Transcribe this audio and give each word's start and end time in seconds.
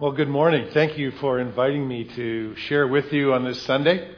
Well, 0.00 0.10
good 0.10 0.28
morning. 0.28 0.70
Thank 0.74 0.98
you 0.98 1.12
for 1.20 1.38
inviting 1.38 1.86
me 1.86 2.02
to 2.16 2.56
share 2.56 2.88
with 2.88 3.12
you 3.12 3.32
on 3.32 3.44
this 3.44 3.62
Sunday. 3.62 4.12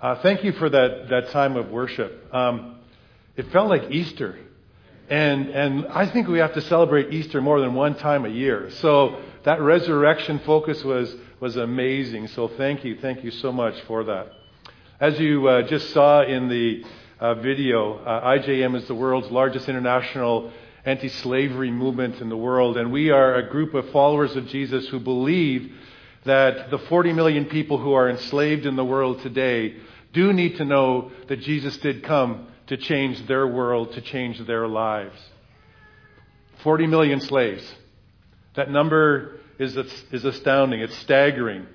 Uh, 0.00 0.16
thank 0.20 0.42
you 0.42 0.50
for 0.50 0.68
that, 0.68 1.10
that 1.10 1.28
time 1.30 1.56
of 1.56 1.70
worship. 1.70 2.34
Um, 2.34 2.80
it 3.36 3.48
felt 3.52 3.68
like 3.68 3.92
Easter. 3.92 4.36
And, 5.08 5.48
and 5.50 5.86
I 5.86 6.10
think 6.10 6.26
we 6.26 6.40
have 6.40 6.54
to 6.54 6.60
celebrate 6.62 7.12
Easter 7.12 7.40
more 7.40 7.60
than 7.60 7.72
one 7.74 7.94
time 7.94 8.24
a 8.24 8.30
year. 8.30 8.70
So 8.80 9.22
that 9.44 9.60
resurrection 9.60 10.40
focus 10.40 10.82
was, 10.82 11.14
was 11.38 11.54
amazing. 11.56 12.26
So 12.26 12.48
thank 12.48 12.84
you. 12.84 12.98
Thank 13.00 13.22
you 13.22 13.30
so 13.30 13.52
much 13.52 13.80
for 13.82 14.02
that. 14.02 14.26
As 14.98 15.20
you 15.20 15.46
uh, 15.46 15.62
just 15.68 15.90
saw 15.90 16.24
in 16.24 16.48
the 16.48 16.82
uh, 17.20 17.34
video, 17.34 17.98
uh, 17.98 18.38
IJM 18.38 18.74
is 18.74 18.88
the 18.88 18.94
world's 18.96 19.30
largest 19.30 19.68
international 19.68 20.50
anti 20.84 21.08
slavery 21.08 21.70
movement 21.70 22.20
in 22.20 22.28
the 22.28 22.36
world. 22.36 22.76
And 22.76 22.92
we 22.92 23.10
are 23.10 23.36
a 23.36 23.48
group 23.48 23.74
of 23.74 23.90
followers 23.90 24.34
of 24.36 24.46
Jesus 24.48 24.88
who 24.88 25.00
believe 25.00 25.72
that 26.24 26.70
the 26.70 26.78
40 26.78 27.12
million 27.12 27.46
people 27.46 27.78
who 27.78 27.92
are 27.92 28.08
enslaved 28.08 28.66
in 28.66 28.76
the 28.76 28.84
world 28.84 29.20
today 29.22 29.76
do 30.12 30.32
need 30.32 30.56
to 30.56 30.64
know 30.64 31.10
that 31.28 31.40
Jesus 31.40 31.76
did 31.78 32.04
come 32.04 32.48
to 32.66 32.76
change 32.76 33.26
their 33.26 33.46
world, 33.46 33.92
to 33.92 34.00
change 34.00 34.38
their 34.46 34.68
lives. 34.68 35.18
40 36.62 36.86
million 36.86 37.20
slaves. 37.20 37.64
That 38.54 38.70
number 38.70 39.40
is, 39.58 39.76
is 39.76 40.24
astounding. 40.24 40.80
It's 40.80 40.96
staggering 40.98 41.66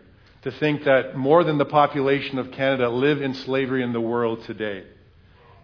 to 0.44 0.52
think 0.52 0.86
that 0.86 1.16
more 1.18 1.44
than 1.44 1.58
the 1.58 1.66
population 1.66 2.40
of 2.40 2.52
Canada 2.52 2.90
live 2.90 3.22
in 3.22 3.34
slavery 3.34 3.84
in 3.84 3.92
the 3.92 4.02
world 4.02 4.44
today. 4.46 4.86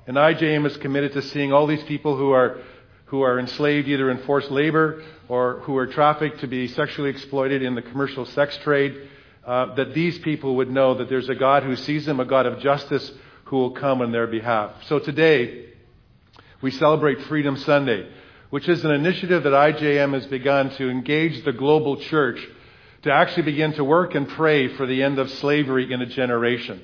And 0.06 0.18
IJM 0.18 0.66
is 0.66 0.76
committed 0.78 1.14
to 1.14 1.22
seeing 1.22 1.54
all 1.54 1.68
these 1.68 1.84
people 1.84 2.18
who 2.18 2.32
are 2.32 2.58
who 3.14 3.22
are 3.22 3.38
enslaved 3.38 3.88
either 3.88 4.10
in 4.10 4.18
forced 4.24 4.50
labor 4.50 5.04
or 5.30 5.60
who 5.66 5.78
are 5.78 5.86
trafficked 5.86 6.40
to 6.40 6.48
be 6.48 6.68
sexually 6.68 7.12
exploited 7.12 7.62
in 7.62 7.76
the 7.76 7.82
commercial 7.84 8.26
sex 8.26 8.58
trade, 8.64 9.08
uh, 9.46 9.76
that 9.76 9.94
these 9.94 10.18
people 10.18 10.56
would 10.56 10.72
know 10.72 10.96
that 10.96 11.10
there's 11.10 11.30
a 11.30 11.36
God 11.36 11.62
who 11.62 11.76
sees 11.76 12.08
them, 12.08 12.20
a 12.20 12.26
God 12.26 12.48
of 12.48 12.58
justice 12.58 13.12
who 13.44 13.58
will 13.58 13.70
come 13.70 14.02
on 14.02 14.12
their 14.12 14.26
behalf. 14.26 14.72
So 14.88 14.98
today, 14.98 15.68
we 16.60 16.72
celebrate 16.72 17.22
Freedom 17.26 17.56
Sunday, 17.56 18.10
which 18.50 18.68
is 18.68 18.84
an 18.84 18.90
initiative 18.90 19.44
that 19.44 19.54
IJM 19.54 20.16
has 20.16 20.26
begun 20.26 20.72
to 20.78 20.90
engage 20.90 21.46
the 21.46 21.54
global 21.54 21.98
church 21.98 22.44
to 23.04 23.14
actually 23.14 23.44
begin 23.44 23.74
to 23.74 23.84
work 23.84 24.16
and 24.16 24.28
pray 24.28 24.76
for 24.76 24.88
the 24.88 25.04
end 25.04 25.20
of 25.20 25.30
slavery 25.34 25.94
in 25.94 26.02
a 26.02 26.08
generation. 26.08 26.82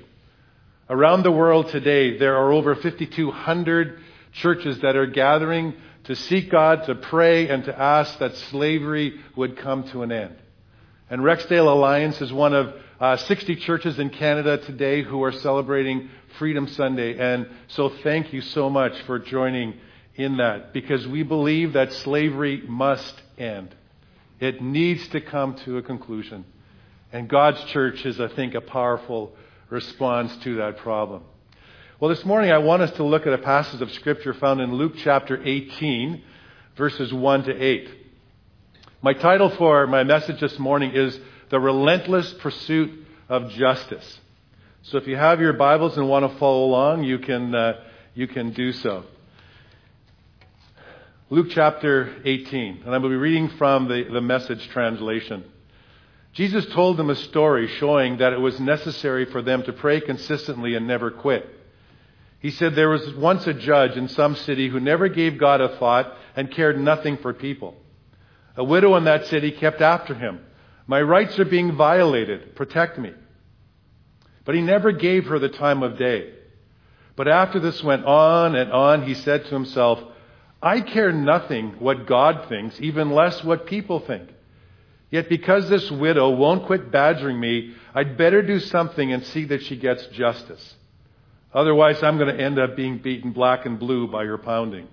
Around 0.91 1.23
the 1.23 1.31
world 1.31 1.69
today, 1.69 2.19
there 2.19 2.37
are 2.37 2.51
over 2.53 2.75
5,200 2.75 3.99
churches 4.33 4.79
that 4.81 4.95
are 4.95 5.07
gathering 5.07 5.73
to 6.09 6.15
seek 6.15 6.49
God, 6.49 6.85
to 6.87 6.95
pray, 6.95 7.49
and 7.49 7.63
to 7.65 7.79
ask 7.79 8.17
that 8.17 8.35
slavery 8.35 9.19
would 9.35 9.55
come 9.55 9.87
to 9.89 10.01
an 10.01 10.11
end. 10.11 10.35
And 11.07 11.21
Rexdale 11.21 11.71
Alliance 11.71 12.19
is 12.19 12.33
one 12.33 12.55
of 12.55 12.73
uh, 12.99 13.15
60 13.17 13.57
churches 13.57 13.99
in 13.99 14.09
Canada 14.09 14.57
today 14.57 15.03
who 15.03 15.23
are 15.23 15.31
celebrating 15.31 16.09
Freedom 16.39 16.67
Sunday. 16.67 17.15
And 17.19 17.47
so 17.67 17.89
thank 18.01 18.33
you 18.33 18.41
so 18.41 18.71
much 18.71 18.99
for 19.03 19.19
joining 19.19 19.75
in 20.15 20.37
that 20.37 20.73
because 20.73 21.07
we 21.07 21.21
believe 21.21 21.73
that 21.73 21.93
slavery 21.93 22.63
must 22.67 23.21
end. 23.37 23.75
It 24.39 24.63
needs 24.63 25.07
to 25.09 25.21
come 25.21 25.57
to 25.65 25.77
a 25.77 25.83
conclusion. 25.83 26.43
And 27.13 27.29
God's 27.29 27.63
church 27.65 28.03
is, 28.03 28.19
I 28.19 28.29
think, 28.29 28.55
a 28.55 28.61
powerful 28.61 29.35
response 29.69 30.35
to 30.37 30.55
that 30.55 30.77
problem. 30.77 31.21
Well, 31.99 32.07
this 32.07 32.23
morning 32.23 32.49
I 32.49 32.59
want 32.59 32.81
us 32.81 32.91
to 32.91 33.03
look 33.03 33.27
at 33.27 33.33
a 33.33 33.37
passage 33.39 33.81
of 33.81 33.91
Scripture 33.91 34.33
found 34.33 34.61
in 34.61 34.73
Luke 34.73 34.93
chapter 34.95 35.37
18, 35.43 36.23
verses 36.77 37.13
1 37.13 37.43
to 37.43 37.61
8. 37.61 37.89
My 39.01 39.11
title 39.11 39.49
for 39.49 39.85
my 39.85 40.05
message 40.05 40.39
this 40.39 40.57
morning 40.57 40.91
is 40.91 41.19
The 41.49 41.59
Relentless 41.59 42.35
Pursuit 42.35 43.05
of 43.27 43.49
Justice. 43.49 44.21
So 44.83 44.97
if 44.97 45.07
you 45.07 45.17
have 45.17 45.41
your 45.41 45.51
Bibles 45.51 45.97
and 45.97 46.07
want 46.07 46.31
to 46.31 46.39
follow 46.39 46.67
along, 46.67 47.03
you 47.03 47.19
can, 47.19 47.53
uh, 47.53 47.81
you 48.15 48.29
can 48.29 48.53
do 48.53 48.71
so. 48.71 49.03
Luke 51.29 51.47
chapter 51.49 52.15
18, 52.23 52.83
and 52.85 52.95
I 52.95 52.97
will 52.97 53.09
be 53.09 53.15
reading 53.15 53.49
from 53.57 53.89
the, 53.89 54.05
the 54.09 54.21
message 54.21 54.65
translation. 54.69 55.43
Jesus 56.31 56.65
told 56.67 56.95
them 56.95 57.09
a 57.09 57.15
story 57.15 57.67
showing 57.67 58.19
that 58.19 58.31
it 58.31 58.39
was 58.39 58.57
necessary 58.57 59.25
for 59.25 59.41
them 59.41 59.63
to 59.63 59.73
pray 59.73 59.99
consistently 59.99 60.75
and 60.75 60.87
never 60.87 61.11
quit. 61.11 61.57
He 62.39 62.51
said 62.51 62.73
there 62.73 62.89
was 62.89 63.13
once 63.15 63.45
a 63.47 63.53
judge 63.53 63.97
in 63.97 64.07
some 64.07 64.35
city 64.35 64.69
who 64.69 64.79
never 64.79 65.09
gave 65.09 65.37
God 65.37 65.59
a 65.59 65.77
thought 65.77 66.15
and 66.35 66.51
cared 66.51 66.79
nothing 66.79 67.17
for 67.17 67.33
people. 67.33 67.75
A 68.55 68.63
widow 68.63 68.95
in 68.95 69.03
that 69.05 69.27
city 69.27 69.51
kept 69.51 69.81
after 69.81 70.13
him. 70.13 70.39
My 70.87 71.01
rights 71.01 71.37
are 71.37 71.45
being 71.45 71.75
violated. 71.75 72.55
Protect 72.55 72.97
me. 72.97 73.13
But 74.45 74.55
he 74.55 74.61
never 74.61 74.91
gave 74.91 75.27
her 75.27 75.37
the 75.37 75.49
time 75.49 75.83
of 75.83 75.97
day. 75.97 76.33
But 77.15 77.27
after 77.27 77.59
this 77.59 77.83
went 77.83 78.05
on 78.05 78.55
and 78.55 78.71
on, 78.71 79.03
he 79.03 79.13
said 79.13 79.43
to 79.43 79.49
himself, 79.49 79.99
I 80.61 80.81
care 80.81 81.11
nothing 81.11 81.75
what 81.79 82.07
God 82.07 82.47
thinks, 82.47 82.79
even 82.79 83.11
less 83.11 83.43
what 83.43 83.65
people 83.65 83.99
think. 83.99 84.29
Yet 85.11 85.27
because 85.27 85.69
this 85.69 85.91
widow 85.91 86.29
won't 86.31 86.65
quit 86.65 86.91
badgering 86.91 87.39
me, 87.39 87.75
I'd 87.93 88.17
better 88.17 88.41
do 88.41 88.59
something 88.59 89.11
and 89.11 89.25
see 89.25 89.45
that 89.45 89.63
she 89.63 89.75
gets 89.75 90.05
justice. 90.07 90.75
Otherwise, 91.53 92.03
I'm 92.03 92.17
going 92.17 92.35
to 92.35 92.43
end 92.43 92.59
up 92.59 92.75
being 92.75 92.99
beaten 92.99 93.31
black 93.31 93.65
and 93.65 93.79
blue 93.79 94.07
by 94.07 94.23
your 94.23 94.37
pounding. 94.37 94.87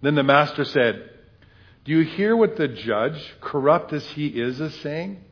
Then 0.00 0.14
the 0.14 0.22
master 0.22 0.64
said, 0.64 1.10
Do 1.84 1.92
you 1.92 2.04
hear 2.04 2.36
what 2.36 2.56
the 2.56 2.68
judge, 2.68 3.34
corrupt 3.40 3.92
as 3.92 4.04
he 4.10 4.28
is, 4.28 4.60
is 4.60 4.74
saying? 4.76 5.22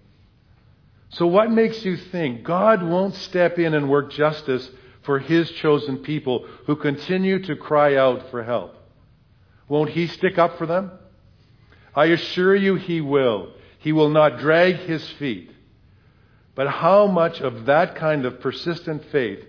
So, 1.11 1.27
what 1.27 1.51
makes 1.51 1.85
you 1.85 1.97
think 1.97 2.43
God 2.43 2.83
won't 2.83 3.15
step 3.15 3.59
in 3.59 3.75
and 3.75 3.89
work 3.89 4.11
justice 4.11 4.69
for 5.03 5.19
his 5.19 5.51
chosen 5.53 5.99
people 5.99 6.47
who 6.67 6.77
continue 6.77 7.39
to 7.45 7.57
cry 7.57 7.97
out 7.97 8.31
for 8.31 8.43
help? 8.43 8.75
Won't 9.69 9.91
he 9.91 10.07
stick 10.09 10.37
up 10.37 10.59
for 10.59 10.67
them? 10.67 10.91
I 11.95 12.07
assure 12.07 12.55
you 12.55 12.75
he 12.75 13.01
will. 13.01 13.53
He 13.79 13.93
will 13.93 14.11
not 14.11 14.39
drag 14.39 14.77
his 14.77 15.09
feet. 15.11 15.51
But 16.55 16.69
how 16.69 17.07
much 17.07 17.41
of 17.41 17.67
that 17.67 17.97
kind 17.97 18.27
of 18.27 18.41
persistent 18.41 19.05
faith 19.11 19.45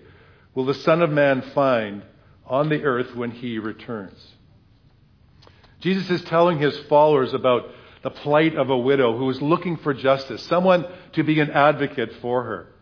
will 0.58 0.64
the 0.64 0.74
Son 0.74 1.02
of 1.02 1.10
Man 1.10 1.40
find 1.54 2.02
on 2.44 2.68
the 2.68 2.82
earth 2.82 3.14
when 3.14 3.30
he 3.30 3.60
returns? 3.60 4.18
Jesus 5.78 6.10
is 6.10 6.24
telling 6.24 6.58
his 6.58 6.76
followers 6.88 7.32
about 7.32 7.70
the 8.02 8.10
plight 8.10 8.56
of 8.56 8.68
a 8.68 8.76
widow 8.76 9.16
who 9.16 9.30
is 9.30 9.40
looking 9.40 9.76
for 9.76 9.94
justice, 9.94 10.42
someone 10.42 10.84
to 11.12 11.22
be 11.22 11.38
an 11.38 11.52
advocate 11.52 12.12
for 12.20 12.42
her. 12.42 12.74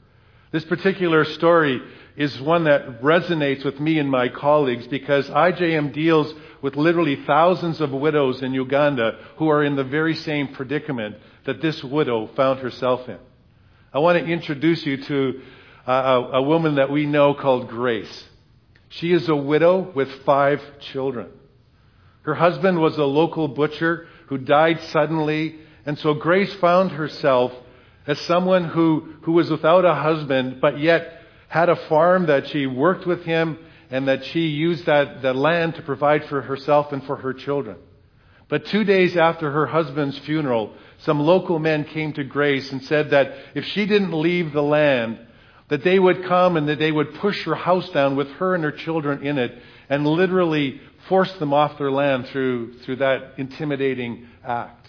This 0.53 0.65
particular 0.65 1.27
story 1.27 1.83
is 2.17 2.41
one 2.41 2.65
that 2.65 3.03
resonates 3.03 3.63
with 3.63 3.79
me 3.79 3.99
and 3.99 4.11
my 4.11 4.31
colleagues 4.31 4.87
because 4.87 5.29
IJM 5.29 5.93
deals 5.93 6.33
with 6.63 6.77
literally 6.77 7.27
thousands 7.27 7.83
of 7.83 7.91
widows 7.91 8.41
in 8.41 8.55
Uganda 8.55 9.19
who 9.37 9.51
are 9.51 9.63
in 9.63 9.77
the 9.77 9.85
very 9.85 10.15
same 10.15 10.49
predicament 10.49 11.17
that 11.45 11.61
this 11.61 11.85
widow 11.85 12.29
found 12.29 12.61
herself 12.61 13.07
in. 13.07 13.19
I 13.93 13.99
want 13.99 14.19
to 14.19 14.25
introduce 14.25 14.87
you 14.87 14.97
to 15.05 15.43
a, 15.87 16.31
a 16.35 16.43
woman 16.43 16.77
that 16.77 16.91
we 16.91 17.07
know 17.07 17.35
called 17.35 17.69
Grace. 17.69 18.25
She 18.89 19.13
is 19.13 19.29
a 19.29 19.37
widow 19.37 19.93
with 19.95 20.11
five 20.25 20.61
children. 20.81 21.29
Her 22.23 22.35
husband 22.35 22.81
was 22.81 22.99
a 22.99 23.05
local 23.05 23.49
butcher 23.49 24.09
who 24.27 24.39
died 24.39 24.81
suddenly, 24.85 25.57
and 25.85 25.99
so 25.99 26.15
Grace 26.15 26.53
found 26.55 26.93
herself 26.93 27.53
as 28.07 28.21
someone 28.21 28.65
who, 28.65 29.15
who 29.23 29.33
was 29.33 29.51
without 29.51 29.85
a 29.85 29.95
husband, 29.95 30.61
but 30.61 30.79
yet 30.79 31.21
had 31.49 31.69
a 31.69 31.77
farm 31.89 32.27
that 32.27 32.49
she 32.49 32.67
worked 32.67 33.07
with 33.07 33.25
him 33.25 33.59
and 33.91 34.09
that 34.09 34.25
she 34.25 34.49
used 34.49 34.87
that, 34.87 35.23
that 35.23 35.37
land 35.37 35.77
to 35.77 35.83
provide 35.83 36.25
for 36.25 36.43
herself 36.43 36.93
and 36.93 37.05
for 37.05 37.17
her 37.17 37.33
children. 37.33 37.77
But 38.49 38.67
two 38.67 38.85
days 38.85 39.17
after 39.17 39.51
her 39.51 39.67
husband's 39.67 40.19
funeral, 40.19 40.73
some 40.99 41.21
local 41.21 41.59
men 41.59 41.85
came 41.85 42.13
to 42.15 42.25
Grace 42.25 42.71
and 42.73 42.83
said 42.85 43.11
that 43.11 43.35
if 43.55 43.65
she 43.65 43.87
didn't 43.87 44.13
leave 44.13 44.53
the 44.53 44.63
land, 44.63 45.19
that 45.69 45.83
they 45.83 45.99
would 45.99 46.25
come 46.25 46.57
and 46.57 46.69
that 46.69 46.79
they 46.79 46.93
would 46.93 47.15
push 47.15 47.45
her 47.45 47.55
house 47.55 47.89
down 47.91 48.17
with 48.17 48.29
her 48.33 48.55
and 48.55 48.65
her 48.65 48.73
children 48.73 49.27
in 49.27 49.39
it 49.39 49.59
and 49.89 50.07
literally 50.07 50.81
force 51.09 51.33
them 51.35 51.53
off 51.53 51.79
their 51.79 51.91
land 51.91 52.27
through, 52.29 52.79
through 52.81 52.97
that 52.97 53.35
intimidating 53.37 54.27
act. 54.45 54.89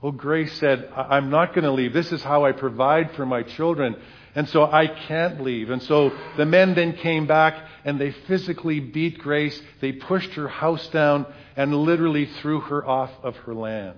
Well, 0.00 0.12
Grace 0.12 0.52
said, 0.54 0.90
I'm 0.96 1.30
not 1.30 1.54
going 1.54 1.64
to 1.64 1.70
leave. 1.70 1.92
This 1.92 2.10
is 2.10 2.22
how 2.24 2.44
I 2.44 2.52
provide 2.52 3.12
for 3.14 3.24
my 3.24 3.44
children. 3.44 3.94
And 4.34 4.48
so 4.48 4.64
I 4.64 4.88
can't 4.88 5.42
leave. 5.42 5.70
And 5.70 5.82
so 5.82 6.10
the 6.36 6.46
men 6.46 6.74
then 6.74 6.94
came 6.94 7.26
back 7.26 7.54
and 7.84 8.00
they 8.00 8.10
physically 8.10 8.80
beat 8.80 9.18
Grace. 9.18 9.60
They 9.80 9.92
pushed 9.92 10.32
her 10.32 10.48
house 10.48 10.88
down 10.88 11.26
and 11.56 11.72
literally 11.74 12.26
threw 12.26 12.60
her 12.60 12.84
off 12.84 13.12
of 13.22 13.36
her 13.36 13.54
land. 13.54 13.96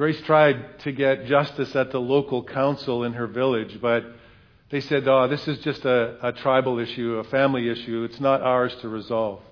Grace 0.00 0.22
tried 0.22 0.78
to 0.78 0.92
get 0.92 1.26
justice 1.26 1.76
at 1.76 1.90
the 1.90 2.00
local 2.00 2.42
council 2.42 3.04
in 3.04 3.12
her 3.12 3.26
village, 3.26 3.78
but 3.82 4.02
they 4.70 4.80
said, 4.80 5.06
oh, 5.06 5.28
this 5.28 5.46
is 5.46 5.58
just 5.58 5.84
a, 5.84 6.16
a 6.26 6.32
tribal 6.32 6.78
issue, 6.78 7.16
a 7.16 7.24
family 7.24 7.68
issue. 7.68 8.04
It's 8.04 8.18
not 8.18 8.40
ours 8.40 8.74
to 8.80 8.88
resolve. 8.88 9.42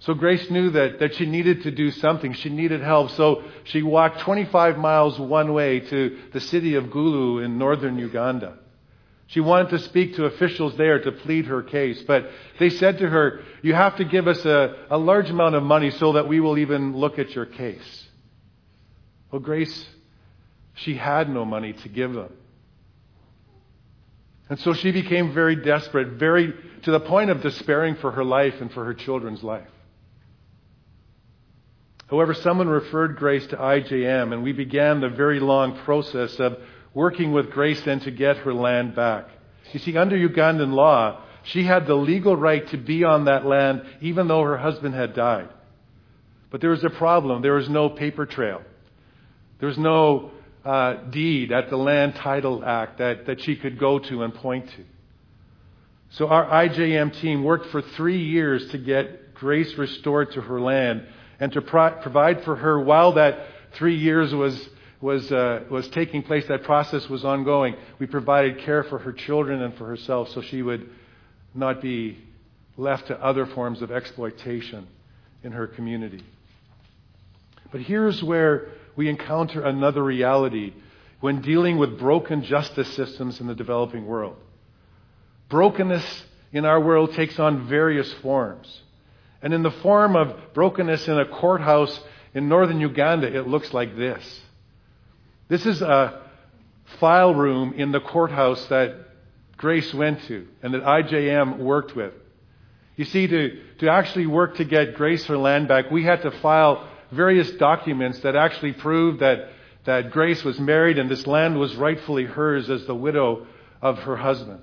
So 0.00 0.14
Grace 0.14 0.50
knew 0.50 0.70
that, 0.70 0.98
that 0.98 1.14
she 1.14 1.26
needed 1.26 1.62
to 1.62 1.70
do 1.70 1.92
something. 1.92 2.32
She 2.32 2.48
needed 2.48 2.80
help. 2.80 3.12
So 3.12 3.44
she 3.62 3.84
walked 3.84 4.18
25 4.18 4.78
miles 4.78 5.16
one 5.16 5.52
way 5.52 5.78
to 5.78 6.18
the 6.32 6.40
city 6.40 6.74
of 6.74 6.86
Gulu 6.86 7.44
in 7.44 7.56
northern 7.56 8.00
Uganda. 8.00 8.58
She 9.28 9.38
wanted 9.38 9.68
to 9.68 9.78
speak 9.78 10.16
to 10.16 10.24
officials 10.24 10.76
there 10.76 11.00
to 11.00 11.12
plead 11.12 11.46
her 11.46 11.62
case, 11.62 12.02
but 12.02 12.28
they 12.58 12.70
said 12.70 12.98
to 12.98 13.08
her, 13.08 13.42
You 13.62 13.74
have 13.74 13.94
to 13.98 14.04
give 14.04 14.26
us 14.26 14.44
a, 14.44 14.74
a 14.90 14.98
large 14.98 15.30
amount 15.30 15.54
of 15.54 15.62
money 15.62 15.92
so 15.92 16.14
that 16.14 16.26
we 16.26 16.40
will 16.40 16.58
even 16.58 16.96
look 16.96 17.20
at 17.20 17.30
your 17.30 17.46
case. 17.46 18.07
Well, 19.30 19.40
Grace, 19.40 19.86
she 20.74 20.94
had 20.94 21.28
no 21.28 21.44
money 21.44 21.72
to 21.72 21.88
give 21.88 22.12
them. 22.12 22.32
And 24.48 24.58
so 24.60 24.72
she 24.72 24.90
became 24.92 25.34
very 25.34 25.56
desperate, 25.56 26.18
very 26.18 26.54
to 26.82 26.90
the 26.90 27.00
point 27.00 27.30
of 27.30 27.42
despairing 27.42 27.96
for 27.96 28.12
her 28.12 28.24
life 28.24 28.54
and 28.60 28.72
for 28.72 28.84
her 28.84 28.94
children's 28.94 29.42
life. 29.42 29.68
However, 32.08 32.32
someone 32.32 32.68
referred 32.68 33.16
Grace 33.16 33.46
to 33.48 33.56
IJM, 33.56 34.32
and 34.32 34.42
we 34.42 34.52
began 34.52 35.00
the 35.00 35.10
very 35.10 35.40
long 35.40 35.76
process 35.80 36.40
of 36.40 36.56
working 36.94 37.32
with 37.32 37.50
Grace 37.50 37.82
then 37.82 38.00
to 38.00 38.10
get 38.10 38.38
her 38.38 38.54
land 38.54 38.94
back. 38.94 39.28
You 39.72 39.80
see, 39.80 39.96
under 39.98 40.16
Ugandan 40.16 40.72
law, 40.72 41.20
she 41.42 41.64
had 41.64 41.86
the 41.86 41.94
legal 41.94 42.34
right 42.34 42.66
to 42.68 42.78
be 42.78 43.04
on 43.04 43.26
that 43.26 43.44
land 43.44 43.82
even 44.00 44.28
though 44.28 44.42
her 44.42 44.56
husband 44.56 44.94
had 44.94 45.14
died. 45.14 45.50
But 46.50 46.62
there 46.62 46.70
was 46.70 46.84
a 46.84 46.90
problem. 46.90 47.42
There 47.42 47.54
was 47.54 47.68
no 47.68 47.90
paper 47.90 48.24
trail. 48.24 48.62
There 49.58 49.68
was 49.68 49.78
no 49.78 50.30
uh, 50.64 50.94
deed 51.10 51.52
at 51.52 51.70
the 51.70 51.76
Land 51.76 52.14
Title 52.16 52.64
Act 52.64 52.98
that, 52.98 53.26
that 53.26 53.40
she 53.40 53.56
could 53.56 53.78
go 53.78 53.98
to 53.98 54.22
and 54.22 54.34
point 54.34 54.68
to. 54.70 54.84
So 56.10 56.28
our 56.28 56.46
IJM 56.46 57.20
team 57.20 57.44
worked 57.44 57.66
for 57.66 57.82
three 57.82 58.22
years 58.22 58.68
to 58.70 58.78
get 58.78 59.34
Grace 59.34 59.76
restored 59.76 60.32
to 60.32 60.40
her 60.40 60.60
land 60.60 61.06
and 61.38 61.52
to 61.52 61.62
pro- 61.62 61.92
provide 62.00 62.44
for 62.44 62.56
her 62.56 62.80
while 62.80 63.12
that 63.12 63.46
three 63.74 63.96
years 63.96 64.34
was, 64.34 64.68
was, 65.00 65.30
uh, 65.30 65.64
was 65.70 65.88
taking 65.88 66.22
place, 66.22 66.46
that 66.48 66.64
process 66.64 67.08
was 67.08 67.24
ongoing. 67.24 67.76
We 67.98 68.06
provided 68.06 68.58
care 68.60 68.84
for 68.84 68.98
her 68.98 69.12
children 69.12 69.62
and 69.62 69.74
for 69.76 69.86
herself 69.86 70.30
so 70.30 70.42
she 70.42 70.62
would 70.62 70.88
not 71.54 71.80
be 71.80 72.18
left 72.76 73.08
to 73.08 73.22
other 73.22 73.46
forms 73.46 73.82
of 73.82 73.90
exploitation 73.90 74.86
in 75.42 75.52
her 75.52 75.66
community. 75.66 76.22
But 77.70 77.82
here's 77.82 78.22
where 78.22 78.68
we 78.98 79.08
encounter 79.08 79.62
another 79.62 80.02
reality 80.02 80.72
when 81.20 81.40
dealing 81.40 81.78
with 81.78 82.00
broken 82.00 82.42
justice 82.42 82.92
systems 82.94 83.40
in 83.40 83.46
the 83.46 83.54
developing 83.54 84.04
world. 84.04 84.34
Brokenness 85.48 86.24
in 86.52 86.64
our 86.64 86.80
world 86.80 87.14
takes 87.14 87.38
on 87.38 87.68
various 87.68 88.12
forms. 88.14 88.82
And 89.40 89.54
in 89.54 89.62
the 89.62 89.70
form 89.70 90.16
of 90.16 90.52
brokenness 90.52 91.06
in 91.06 91.16
a 91.16 91.26
courthouse 91.26 91.98
in 92.34 92.48
northern 92.48 92.80
Uganda, 92.80 93.32
it 93.32 93.46
looks 93.46 93.72
like 93.72 93.96
this. 93.96 94.40
This 95.46 95.64
is 95.64 95.80
a 95.80 96.20
file 96.98 97.36
room 97.36 97.74
in 97.74 97.92
the 97.92 98.00
courthouse 98.00 98.66
that 98.66 98.96
Grace 99.56 99.94
went 99.94 100.24
to 100.24 100.48
and 100.60 100.74
that 100.74 100.82
IJM 100.82 101.58
worked 101.58 101.94
with. 101.94 102.14
You 102.96 103.04
see, 103.04 103.28
to, 103.28 103.62
to 103.78 103.90
actually 103.90 104.26
work 104.26 104.56
to 104.56 104.64
get 104.64 104.96
Grace 104.96 105.24
her 105.26 105.38
land 105.38 105.68
back, 105.68 105.88
we 105.88 106.02
had 106.02 106.22
to 106.22 106.32
file 106.40 106.88
various 107.10 107.50
documents 107.52 108.20
that 108.20 108.36
actually 108.36 108.72
proved 108.72 109.20
that, 109.20 109.48
that 109.84 110.10
Grace 110.10 110.44
was 110.44 110.58
married 110.58 110.98
and 110.98 111.10
this 111.10 111.26
land 111.26 111.58
was 111.58 111.74
rightfully 111.76 112.24
hers 112.24 112.68
as 112.68 112.86
the 112.86 112.94
widow 112.94 113.46
of 113.80 113.98
her 114.00 114.16
husband. 114.16 114.62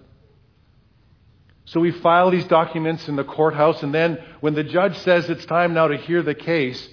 So 1.65 1.79
we 1.79 1.91
file 1.91 2.29
these 2.29 2.45
documents 2.45 3.07
in 3.07 3.15
the 3.15 3.23
courthouse, 3.23 3.81
and 3.81 3.91
then 3.91 4.23
when 4.39 4.53
the 4.53 4.63
judge 4.63 4.97
says 4.99 5.29
it's 5.29 5.45
time 5.45 5.73
now 5.73 5.87
to 5.87 5.97
hear 5.97 6.21
the 6.21 6.35
case, 6.35 6.87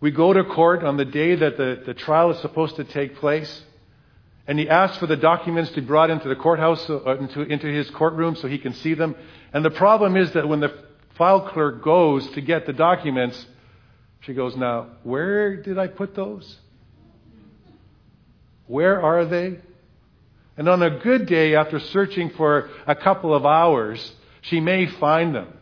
we 0.00 0.10
go 0.10 0.32
to 0.32 0.42
court 0.42 0.82
on 0.82 0.96
the 0.96 1.04
day 1.04 1.34
that 1.34 1.58
the, 1.58 1.82
the 1.84 1.92
trial 1.92 2.30
is 2.30 2.40
supposed 2.40 2.76
to 2.76 2.84
take 2.84 3.16
place. 3.16 3.62
And 4.46 4.58
he 4.58 4.70
asks 4.70 4.96
for 4.96 5.06
the 5.06 5.16
documents 5.16 5.70
to 5.72 5.82
be 5.82 5.86
brought 5.86 6.08
into 6.08 6.28
the 6.28 6.34
courthouse, 6.34 6.88
uh, 6.88 7.18
into, 7.18 7.42
into 7.42 7.66
his 7.66 7.90
courtroom 7.90 8.36
so 8.36 8.48
he 8.48 8.58
can 8.58 8.72
see 8.72 8.94
them. 8.94 9.14
And 9.52 9.62
the 9.62 9.70
problem 9.70 10.16
is 10.16 10.32
that 10.32 10.48
when 10.48 10.60
the 10.60 10.74
file 11.16 11.42
clerk 11.50 11.84
goes 11.84 12.26
to 12.30 12.40
get 12.40 12.64
the 12.66 12.72
documents, 12.72 13.46
she 14.20 14.34
goes, 14.34 14.56
Now, 14.56 14.88
where 15.02 15.56
did 15.56 15.78
I 15.78 15.86
put 15.86 16.14
those? 16.14 16.58
Where 18.66 19.02
are 19.02 19.24
they? 19.24 19.58
And 20.56 20.68
on 20.68 20.82
a 20.82 20.98
good 20.98 21.26
day, 21.26 21.54
after 21.54 21.80
searching 21.80 22.30
for 22.30 22.68
a 22.86 22.94
couple 22.94 23.34
of 23.34 23.46
hours, 23.46 24.14
she 24.42 24.60
may 24.60 24.86
find 24.86 25.34
them. 25.34 25.52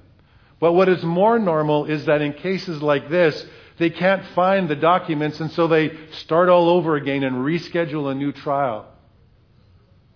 But 0.60 0.72
what 0.72 0.88
is 0.88 1.02
more 1.04 1.38
normal 1.38 1.84
is 1.84 2.04
that 2.06 2.20
in 2.20 2.32
cases 2.32 2.82
like 2.82 3.08
this, 3.08 3.46
they 3.78 3.90
can't 3.90 4.24
find 4.34 4.68
the 4.68 4.74
documents, 4.76 5.38
and 5.38 5.52
so 5.52 5.68
they 5.68 5.96
start 6.10 6.48
all 6.48 6.68
over 6.68 6.96
again 6.96 7.22
and 7.22 7.36
reschedule 7.36 8.10
a 8.10 8.14
new 8.14 8.32
trial 8.32 8.86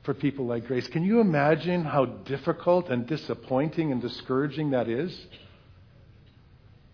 for 0.02 0.14
people 0.14 0.46
like 0.46 0.66
Grace. 0.66 0.88
Can 0.88 1.04
you 1.04 1.20
imagine 1.20 1.84
how 1.84 2.06
difficult 2.06 2.88
and 2.88 3.06
disappointing 3.06 3.92
and 3.92 4.02
discouraging 4.02 4.70
that 4.70 4.88
is? 4.88 5.16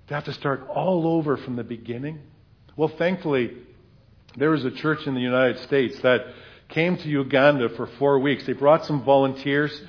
To 0.08 0.14
have 0.14 0.25
to 0.25 0.32
start 0.32 0.66
all 0.69 1.06
over 1.06 1.37
from 1.37 1.56
the 1.56 1.64
beginning? 1.64 2.20
Well, 2.76 2.88
thankfully, 2.88 3.52
there 4.37 4.50
was 4.50 4.64
a 4.64 4.70
church 4.70 5.06
in 5.06 5.14
the 5.14 5.20
United 5.20 5.58
States 5.60 6.00
that 6.00 6.22
came 6.70 6.96
to 6.96 7.08
Uganda 7.08 7.69
for 7.70 7.87
four 7.99 8.19
weeks. 8.19 8.46
They 8.46 8.55
brought 8.55 8.87
some 8.87 9.05
volunteers 9.05 9.82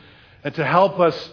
and 0.44 0.54
to 0.56 0.66
help 0.66 1.00
us 1.00 1.32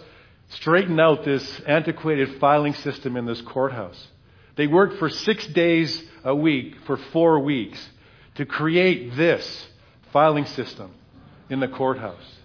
straighten 0.49 1.01
out 1.01 1.25
this 1.25 1.61
antiquated 1.67 2.39
filing 2.39 2.73
system 2.75 3.17
in 3.17 3.25
this 3.25 3.41
courthouse. 3.41 4.07
They 4.55 4.67
worked 4.67 4.99
for 4.99 5.09
six 5.09 5.45
days 5.47 6.01
a 6.23 6.33
week 6.33 6.75
for 6.85 6.95
four 7.11 7.39
weeks 7.39 7.89
to 8.35 8.45
create 8.45 9.17
this 9.17 9.67
filing 10.13 10.45
system 10.45 10.91
in 11.49 11.59
the 11.59 11.67
courthouse. 11.67 12.37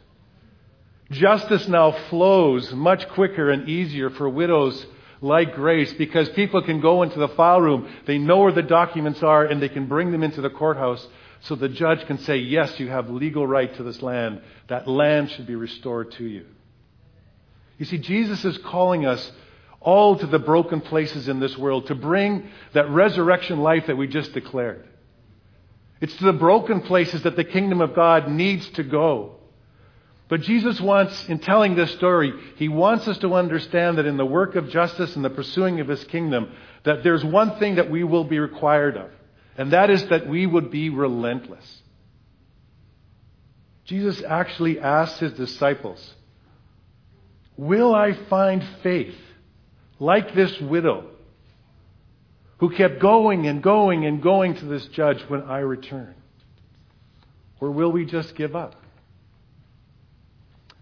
Justice 1.12 1.68
now 1.68 1.92
flows 2.10 2.72
much 2.72 3.08
quicker 3.10 3.50
and 3.50 3.68
easier 3.68 4.10
for 4.10 4.28
widows 4.28 4.86
like 5.22 5.54
Grace 5.54 5.92
because 5.94 6.28
people 6.30 6.60
can 6.62 6.80
go 6.80 7.02
into 7.02 7.18
the 7.18 7.28
file 7.28 7.60
room, 7.60 7.88
they 8.06 8.18
know 8.18 8.40
where 8.40 8.52
the 8.52 8.62
documents 8.62 9.22
are, 9.22 9.44
and 9.44 9.62
they 9.62 9.68
can 9.68 9.86
bring 9.86 10.10
them 10.10 10.22
into 10.22 10.42
the 10.42 10.50
courthouse 10.50 11.06
so 11.42 11.54
the 11.54 11.68
judge 11.68 12.04
can 12.06 12.18
say, 12.18 12.36
Yes, 12.36 12.78
you 12.78 12.88
have 12.88 13.08
legal 13.08 13.46
right 13.46 13.74
to 13.76 13.82
this 13.82 14.02
land. 14.02 14.42
That 14.68 14.86
land 14.86 15.30
should 15.30 15.46
be 15.46 15.54
restored 15.54 16.12
to 16.12 16.24
you. 16.24 16.44
You 17.78 17.86
see, 17.86 17.98
Jesus 17.98 18.44
is 18.44 18.58
calling 18.58 19.06
us 19.06 19.32
all 19.80 20.16
to 20.18 20.26
the 20.26 20.38
broken 20.38 20.80
places 20.80 21.28
in 21.28 21.40
this 21.40 21.56
world 21.56 21.86
to 21.86 21.94
bring 21.94 22.48
that 22.74 22.88
resurrection 22.90 23.60
life 23.60 23.86
that 23.86 23.96
we 23.96 24.06
just 24.06 24.32
declared. 24.32 24.86
It's 26.00 26.16
to 26.16 26.24
the 26.24 26.32
broken 26.32 26.82
places 26.82 27.22
that 27.22 27.36
the 27.36 27.44
kingdom 27.44 27.80
of 27.80 27.94
God 27.94 28.28
needs 28.28 28.68
to 28.70 28.82
go. 28.82 29.36
But 30.32 30.40
Jesus 30.40 30.80
wants, 30.80 31.28
in 31.28 31.40
telling 31.40 31.74
this 31.74 31.92
story, 31.92 32.32
he 32.56 32.66
wants 32.66 33.06
us 33.06 33.18
to 33.18 33.34
understand 33.34 33.98
that 33.98 34.06
in 34.06 34.16
the 34.16 34.24
work 34.24 34.56
of 34.56 34.70
justice 34.70 35.14
and 35.14 35.22
the 35.22 35.28
pursuing 35.28 35.78
of 35.80 35.88
his 35.88 36.02
kingdom, 36.04 36.50
that 36.84 37.02
there's 37.02 37.22
one 37.22 37.58
thing 37.58 37.74
that 37.74 37.90
we 37.90 38.02
will 38.02 38.24
be 38.24 38.38
required 38.38 38.96
of. 38.96 39.10
And 39.58 39.74
that 39.74 39.90
is 39.90 40.06
that 40.06 40.26
we 40.26 40.46
would 40.46 40.70
be 40.70 40.88
relentless. 40.88 41.82
Jesus 43.84 44.22
actually 44.26 44.80
asked 44.80 45.18
his 45.18 45.34
disciples, 45.34 46.14
Will 47.58 47.94
I 47.94 48.14
find 48.30 48.64
faith 48.82 49.18
like 49.98 50.34
this 50.34 50.58
widow 50.62 51.10
who 52.56 52.70
kept 52.70 53.00
going 53.00 53.46
and 53.46 53.62
going 53.62 54.06
and 54.06 54.22
going 54.22 54.54
to 54.54 54.64
this 54.64 54.86
judge 54.86 55.20
when 55.28 55.42
I 55.42 55.58
return? 55.58 56.14
Or 57.60 57.70
will 57.70 57.92
we 57.92 58.06
just 58.06 58.34
give 58.34 58.56
up? 58.56 58.76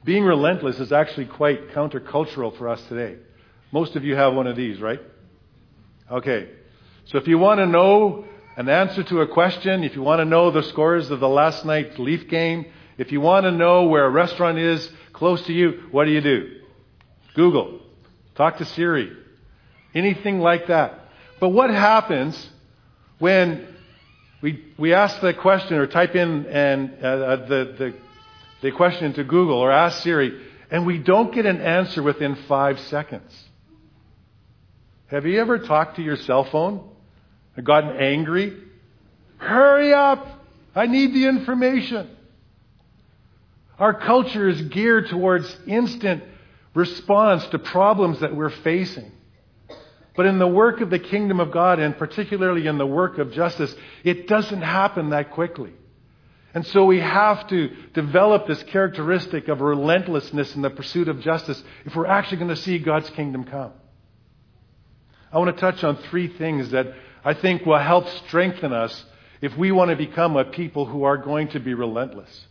Being 0.05 0.25
relentless 0.25 0.81
is 0.81 0.93
actually 0.93 1.27
quite 1.27 1.71
countercultural 1.71 2.57
for 2.57 2.69
us 2.69 2.83
today. 2.89 3.19
Most 3.73 3.97
of 3.97 4.05
you 4.05 4.17
have 4.17 4.35
one 4.35 4.47
of 4.47 4.57
these, 4.57 4.81
right? 4.81 5.01
Okay. 6.11 6.49
So 7.05 7.19
if 7.19 7.29
you 7.29 7.39
want 7.39 7.59
to 7.59 7.67
know 7.67 8.25
an 8.57 8.69
answer 8.69 9.03
to 9.03 9.21
a 9.21 9.29
question, 9.29 9.85
if 9.85 9.95
you 9.95 10.03
want 10.03 10.21
to 10.21 10.25
know 10.25 10.51
the 10.51 10.63
scores 10.63 11.11
of 11.11 11.21
the 11.21 11.29
last 11.29 11.65
night's 11.65 11.99
Leaf 11.99 12.29
game, 12.29 12.67
if 12.99 13.13
you 13.13 13.21
want 13.21 13.45
to 13.45 13.51
know 13.51 13.85
where 13.85 14.05
a 14.05 14.11
restaurant 14.11 14.59
is 14.59 14.91
close 15.13 15.43
to 15.47 15.53
you, 15.53 15.83
what 15.91 16.07
do 16.07 16.13
you 16.13 16.21
do? 16.21 16.61
Google. 17.35 17.81
Talk 18.35 18.59
to 18.59 18.65
Siri. 18.65 19.13
Anything 19.95 20.41
like 20.41 20.69
that. 20.69 20.99
But 21.41 21.51
what 21.51 21.71
happens 21.71 22.49
when 23.19 23.67
we, 24.43 24.65
we 24.79 24.95
ask 24.95 25.21
the 25.21 25.35
question 25.35 25.77
or 25.77 25.87
type 25.87 26.15
in 26.15 26.47
and, 26.47 26.99
uh, 27.03 27.07
uh, 27.07 27.47
the, 27.47 27.75
the, 27.79 27.95
the 28.63 28.71
question 28.73 29.07
into 29.07 29.25
Google 29.25 29.59
or 29.59 29.71
ask 29.71 30.03
Siri 30.03 30.41
and 30.71 30.87
we 30.87 30.99
don't 30.99 31.35
get 31.35 31.47
an 31.47 31.61
answer 31.61 32.03
within 32.03 32.37
five 32.47 32.79
seconds? 32.81 33.33
Have 35.09 35.27
you 35.27 35.41
ever 35.41 35.59
talked 35.59 35.97
to 35.97 36.03
your 36.03 36.17
cell 36.17 36.45
phone 36.45 36.91
and 37.57 37.67
gotten 37.67 37.97
angry. 37.97 38.57
Hurry 39.39 39.93
up! 39.93 40.27
I 40.75 40.87
need 40.87 41.15
the 41.15 41.27
information. 41.27 42.09
Our 43.79 43.95
culture 43.95 44.49
is 44.49 44.61
geared 44.63 45.09
towards 45.09 45.55
instant 45.67 46.23
response 46.75 47.45
to 47.49 47.59
problems 47.59 48.21
that 48.21 48.37
we're 48.37 48.51
facing. 48.51 49.11
But 50.17 50.27
in 50.27 50.39
the 50.39 50.47
work 50.47 50.81
of 50.81 50.91
the 50.91 50.99
kingdom 50.99 51.41
of 51.41 51.51
God, 51.51 51.81
and 51.81 51.97
particularly 51.97 52.67
in 52.67 52.79
the 52.79 52.87
work 52.87 53.19
of 53.19 53.33
justice, 53.33 53.75
it 54.05 54.29
doesn't 54.29 54.61
happen 54.61 55.11
that 55.11 55.33
quickly. 55.33 55.73
And 56.53 56.67
so 56.67 56.85
we 56.85 56.99
have 56.99 57.47
to 57.49 57.71
develop 57.95 58.47
this 58.47 58.63
characteristic 58.65 59.49
of 59.49 59.61
relentlessness 59.61 60.57
in 60.57 60.63
the 60.63 60.71
pursuit 60.71 61.09
of 61.09 61.21
justice 61.21 61.63
if 61.85 61.95
we're 61.95 62.07
actually 62.07 62.39
going 62.39 62.49
to 62.49 62.57
see 62.57 62.79
God's 62.79 63.09
kingdom 63.11 63.45
come. 63.45 63.73
I 65.33 65.39
want 65.39 65.55
to 65.55 65.61
touch 65.61 65.85
on 65.85 65.97
three 65.97 66.27
things 66.27 66.71
that 66.71 66.93
I 67.25 67.35
think 67.35 67.65
will 67.65 67.79
help 67.79 68.09
strengthen 68.27 68.73
us 68.73 69.05
if 69.41 69.57
we 69.57 69.71
want 69.71 69.91
to 69.91 69.97
become 69.97 70.37
a 70.37 70.45
people 70.45 70.87
who 70.87 71.05
are 71.05 71.17
going 71.17 71.49
to 71.49 71.61
be 71.61 71.73
relentless. 71.75 72.47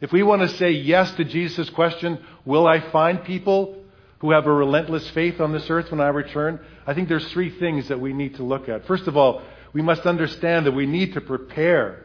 If 0.00 0.12
we 0.12 0.22
want 0.24 0.42
to 0.42 0.48
say 0.56 0.72
yes 0.72 1.12
to 1.12 1.24
Jesus' 1.24 1.70
question, 1.70 2.18
will 2.44 2.66
I 2.66 2.80
find 2.90 3.24
people 3.24 3.78
who 4.18 4.32
have 4.32 4.46
a 4.46 4.52
relentless 4.52 5.08
faith 5.10 5.40
on 5.40 5.52
this 5.52 5.70
earth 5.70 5.92
when 5.92 6.00
I 6.00 6.08
return? 6.08 6.58
I 6.86 6.94
think 6.94 7.08
there's 7.08 7.30
three 7.32 7.50
things 7.58 7.88
that 7.88 8.00
we 8.00 8.12
need 8.12 8.34
to 8.36 8.42
look 8.42 8.68
at. 8.68 8.86
First 8.86 9.06
of 9.06 9.16
all, 9.16 9.42
we 9.72 9.80
must 9.80 10.04
understand 10.06 10.66
that 10.66 10.72
we 10.72 10.86
need 10.86 11.14
to 11.14 11.20
prepare 11.20 12.04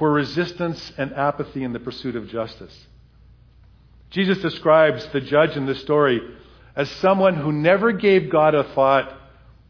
for 0.00 0.10
resistance 0.10 0.92
and 0.96 1.12
apathy 1.12 1.62
in 1.62 1.74
the 1.74 1.78
pursuit 1.78 2.16
of 2.16 2.26
justice. 2.26 2.74
Jesus 4.08 4.38
describes 4.38 5.06
the 5.12 5.20
judge 5.20 5.58
in 5.58 5.66
this 5.66 5.82
story 5.82 6.22
as 6.74 6.90
someone 7.02 7.36
who 7.36 7.52
never 7.52 7.92
gave 7.92 8.30
God 8.30 8.54
a 8.54 8.64
thought 8.64 9.12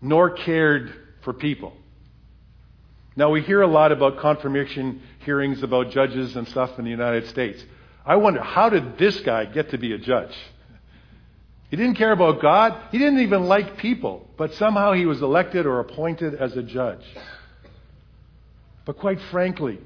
nor 0.00 0.30
cared 0.30 0.94
for 1.22 1.32
people. 1.32 1.72
Now, 3.16 3.30
we 3.30 3.42
hear 3.42 3.60
a 3.60 3.66
lot 3.66 3.90
about 3.90 4.20
confirmation 4.20 5.02
hearings 5.24 5.64
about 5.64 5.90
judges 5.90 6.36
and 6.36 6.46
stuff 6.46 6.78
in 6.78 6.84
the 6.84 6.92
United 6.92 7.26
States. 7.26 7.62
I 8.06 8.14
wonder, 8.14 8.40
how 8.40 8.70
did 8.70 8.98
this 8.98 9.18
guy 9.22 9.46
get 9.46 9.70
to 9.70 9.78
be 9.78 9.94
a 9.94 9.98
judge? 9.98 10.34
He 11.70 11.76
didn't 11.76 11.96
care 11.96 12.12
about 12.12 12.40
God. 12.40 12.80
He 12.92 12.98
didn't 12.98 13.18
even 13.18 13.46
like 13.46 13.78
people. 13.78 14.30
But 14.36 14.54
somehow 14.54 14.92
he 14.92 15.06
was 15.06 15.22
elected 15.22 15.66
or 15.66 15.80
appointed 15.80 16.36
as 16.36 16.56
a 16.56 16.62
judge. 16.62 17.04
But 18.84 18.96
quite 18.96 19.20
frankly, 19.32 19.80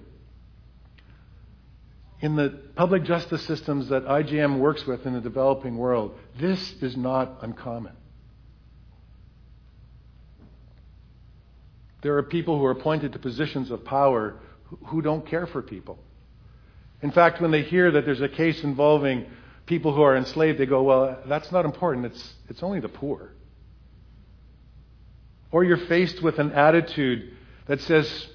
in 2.25 2.37
the 2.37 2.49
public 2.75 3.05
justice 3.05 3.43
systems 3.43 3.91
that 3.91 4.07
IJM 4.07 4.59
works 4.59 4.87
with 4.87 5.05
in 5.05 5.13
the 5.13 5.21
developing 5.21 5.77
world, 5.77 6.19
this 6.41 6.73
is 6.81 6.97
not 6.97 7.37
uncommon. 7.43 7.93
There 12.01 12.17
are 12.17 12.23
people 12.23 12.59
who 12.59 12.65
are 12.65 12.71
appointed 12.71 13.13
to 13.13 13.19
positions 13.19 13.71
of 13.71 13.85
power 13.85 14.37
who 14.87 15.03
don't 15.03 15.27
care 15.27 15.47
for 15.47 15.61
people. 15.61 15.99
In 17.03 17.11
fact, 17.11 17.43
when 17.43 17.51
they 17.51 17.61
hear 17.61 17.91
that 17.91 18.07
there's 18.07 18.23
a 18.23 18.29
case 18.31 18.65
involving 18.65 19.27
people 19.67 19.95
who 19.95 20.01
are 20.01 20.17
enslaved, 20.17 20.59
they 20.59 20.65
go, 20.65 20.83
Well, 20.83 21.19
that's 21.27 21.53
not 21.53 21.67
important. 21.67 22.07
It's, 22.07 22.35
it's 22.49 22.63
only 22.63 22.81
the 22.81 22.89
poor. 22.89 23.33
Or 25.53 25.63
you're 25.63 25.77
faced 25.77 26.23
with 26.23 26.39
an 26.39 26.53
attitude 26.53 27.35
that 27.67 27.83
says, 27.83 28.29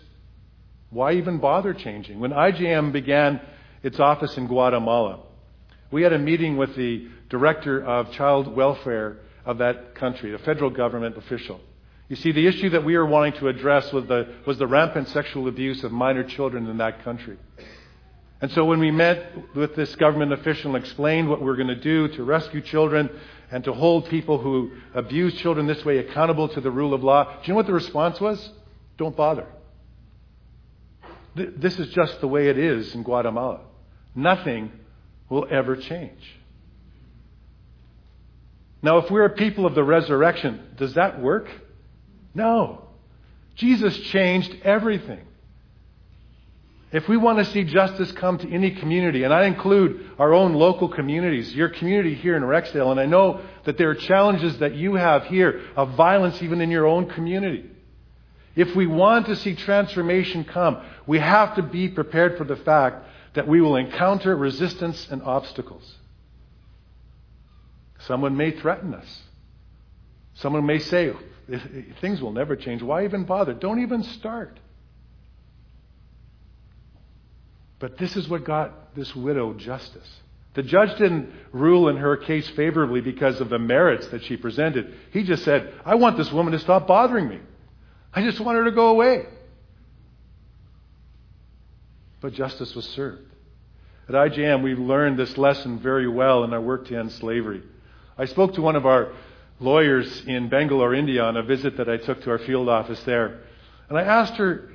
Why 0.92 1.14
even 1.14 1.40
bother 1.40 1.74
changing? 1.74 2.20
When 2.20 2.30
IJM 2.30 2.92
began 2.92 3.42
its 3.84 4.00
office 4.00 4.38
in 4.38 4.48
Guatemala. 4.48 5.20
We 5.92 6.04
had 6.04 6.14
a 6.14 6.20
meeting 6.20 6.58
with 6.58 6.76
the 6.76 7.08
director 7.30 7.84
of 7.84 8.12
child 8.12 8.56
welfare 8.56 9.18
of 9.46 9.60
that 9.60 9.96
country, 9.96 10.34
a 10.34 10.38
federal 10.38 10.70
government 10.70 11.18
official. 11.18 11.60
You 12.10 12.16
see, 12.16 12.32
the 12.32 12.48
issue 12.48 12.70
that 12.72 12.84
we 12.84 12.98
were 12.98 13.06
wanting 13.06 13.34
to 13.34 13.48
address 13.48 13.92
was 13.92 14.06
the, 14.06 14.28
was 14.46 14.58
the 14.58 14.68
rampant 14.68 15.08
sexual 15.10 15.48
abuse 15.48 15.84
of 15.84 15.92
minor 15.92 16.24
children 16.24 16.68
in 16.68 16.78
that 16.78 17.04
country. 17.04 17.38
And 18.42 18.52
so 18.52 18.66
when 18.66 18.80
we 18.80 18.90
met 18.90 19.56
with 19.56 19.76
this 19.76 19.96
government 19.96 20.34
official 20.34 20.76
and 20.76 20.84
explained 20.84 21.30
what 21.30 21.40
we 21.40 21.46
were 21.46 21.56
going 21.56 21.68
to 21.68 21.76
do 21.76 22.08
to 22.10 22.24
rescue 22.24 22.62
children 22.62 23.10
and 23.52 23.64
to 23.64 23.74
hold 23.74 24.10
people 24.10 24.38
who 24.38 24.72
abuse 24.94 25.36
children 25.36 25.68
this 25.68 25.84
way 25.84 25.98
accountable 25.98 26.48
to 26.50 26.62
the 26.62 26.72
rule 26.72 26.94
of 26.94 27.04
law, 27.04 27.26
do 27.26 27.40
you 27.44 27.50
know 27.50 27.56
what 27.56 27.68
the 27.68 27.74
response 27.74 28.20
was? 28.20 28.52
Don't 28.98 29.16
bother. 29.16 29.46
This 31.36 31.80
is 31.80 31.90
just 31.90 32.22
the 32.22 32.28
way 32.28 32.48
it 32.48 32.58
is 32.58 32.96
in 32.96 33.04
Guatemala 33.04 33.62
nothing 34.16 34.72
will 35.30 35.48
ever 35.50 35.76
change. 35.76 36.22
Now, 38.82 38.98
if 39.00 39.12
we're 39.12 39.26
a 39.26 39.30
people 39.30 39.66
of 39.66 39.76
the 39.76 39.84
resurrection, 39.84 40.62
does 40.78 40.94
that 40.94 41.22
work? 41.22 41.50
No. 42.34 42.86
Jesus 43.56 43.98
changed 43.98 44.56
everything. 44.64 45.20
If 46.92 47.08
we 47.08 47.18
want 47.18 47.38
to 47.38 47.46
see 47.46 47.66
justice 47.66 48.12
come 48.14 48.40
to 48.40 48.52
any 48.52 48.72
community, 48.72 49.24
and 49.24 49.34
I 49.34 49.46
include 49.46 50.10
our 50.18 50.34
own 50.34 50.54
local 50.54 50.90
communities, 50.90 51.54
your 51.54 51.70
community 51.70 52.16
here 52.16 52.36
in 52.36 52.42
Rexdale, 52.42 52.90
and 52.90 53.00
I 53.00 53.06
know 53.06 53.42
that 53.66 53.78
there 53.78 53.92
are 53.92 53.96
challenges 53.96 54.58
that 54.58 54.74
you 54.74 54.96
have 54.96 55.26
here 55.26 55.62
of 55.76 55.92
violence 55.92 56.42
even 56.42 56.62
in 56.62 56.72
your 56.72 56.88
own 56.88 57.08
community. 57.08 57.70
If 58.56 58.76
we 58.76 58.88
want 58.88 59.28
to 59.28 59.36
see 59.36 59.54
transformation 59.56 60.46
come, 60.46 60.84
we 61.06 61.20
have 61.20 61.56
to 61.58 61.62
be 61.62 61.90
prepared 61.90 62.38
for 62.38 62.44
the 62.44 62.56
fact 62.56 63.06
that 63.34 63.48
we 63.48 63.62
will 63.62 63.76
encounter 63.76 64.36
resistance 64.36 65.08
and 65.10 65.22
obstacles. 65.22 65.96
Someone 68.00 68.36
may 68.38 68.52
threaten 68.52 68.94
us. 68.94 69.22
Someone 70.36 70.66
may 70.66 70.80
say, 70.80 71.12
things 72.02 72.22
will 72.22 72.32
never 72.32 72.56
change. 72.56 72.82
Why 72.82 73.04
even 73.04 73.26
bother? 73.26 73.54
Don't 73.54 73.82
even 73.82 74.04
start. 74.04 74.60
But 77.80 77.98
this 77.98 78.16
is 78.16 78.28
what 78.28 78.44
got 78.44 78.96
this 78.96 79.16
widow 79.16 79.54
justice. 79.54 80.10
The 80.54 80.64
judge 80.64 80.98
didn't 80.98 81.32
rule 81.52 81.90
in 81.90 81.98
her 81.98 82.18
case 82.18 82.50
favorably 82.50 83.02
because 83.02 83.40
of 83.40 83.50
the 83.50 83.60
merits 83.60 84.08
that 84.08 84.24
she 84.24 84.36
presented. 84.36 84.94
He 85.12 85.24
just 85.24 85.44
said, 85.46 85.74
I 85.86 85.96
want 85.96 86.18
this 86.18 86.32
woman 86.32 86.54
to 86.54 86.60
stop 86.60 86.88
bothering 86.88 87.28
me. 87.28 87.40
I 88.14 88.24
just 88.24 88.40
want 88.40 88.58
her 88.58 88.66
to 88.66 88.72
go 88.72 88.90
away. 88.90 89.26
But 92.22 92.34
justice 92.34 92.76
was 92.76 92.86
served. 92.86 93.30
At 94.08 94.16
IJM, 94.16 94.64
we've 94.64 94.80
learned 94.80 95.18
this 95.18 95.38
lesson 95.38 95.80
very 95.80 96.08
well 96.08 96.44
in 96.44 96.54
our 96.54 96.62
work 96.62 96.88
to 96.88 96.98
end 96.98 97.12
slavery. 97.14 97.62
I 98.18 98.26
spoke 98.26 98.56
to 98.56 98.62
one 98.62 98.76
of 98.76 98.86
our 98.86 99.14
lawyers 99.60 100.24
in 100.26 100.50
Bangalore, 100.50 100.94
India, 100.94 101.24
on 101.24 101.38
a 101.38 101.44
visit 101.44 101.78
that 101.78 101.88
I 101.88 101.98
took 101.98 102.24
to 102.24 102.32
our 102.32 102.40
field 102.40 102.70
office 102.70 103.02
there. 103.04 103.42
And 103.88 103.98
I 103.98 104.04
asked 104.04 104.36
her, 104.36 104.72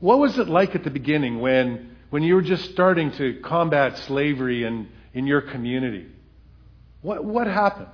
what 0.00 0.18
was 0.18 0.38
it 0.38 0.48
like 0.48 0.74
at 0.74 0.84
the 0.84 0.90
beginning 0.90 1.40
when, 1.40 1.96
when 2.10 2.22
you 2.22 2.34
were 2.34 2.42
just 2.42 2.70
starting 2.70 3.12
to 3.12 3.40
combat 3.42 3.98
slavery 3.98 4.64
in, 4.64 4.88
in 5.12 5.26
your 5.26 5.42
community? 5.42 6.06
What, 7.02 7.24
what 7.24 7.46
happened? 7.46 7.88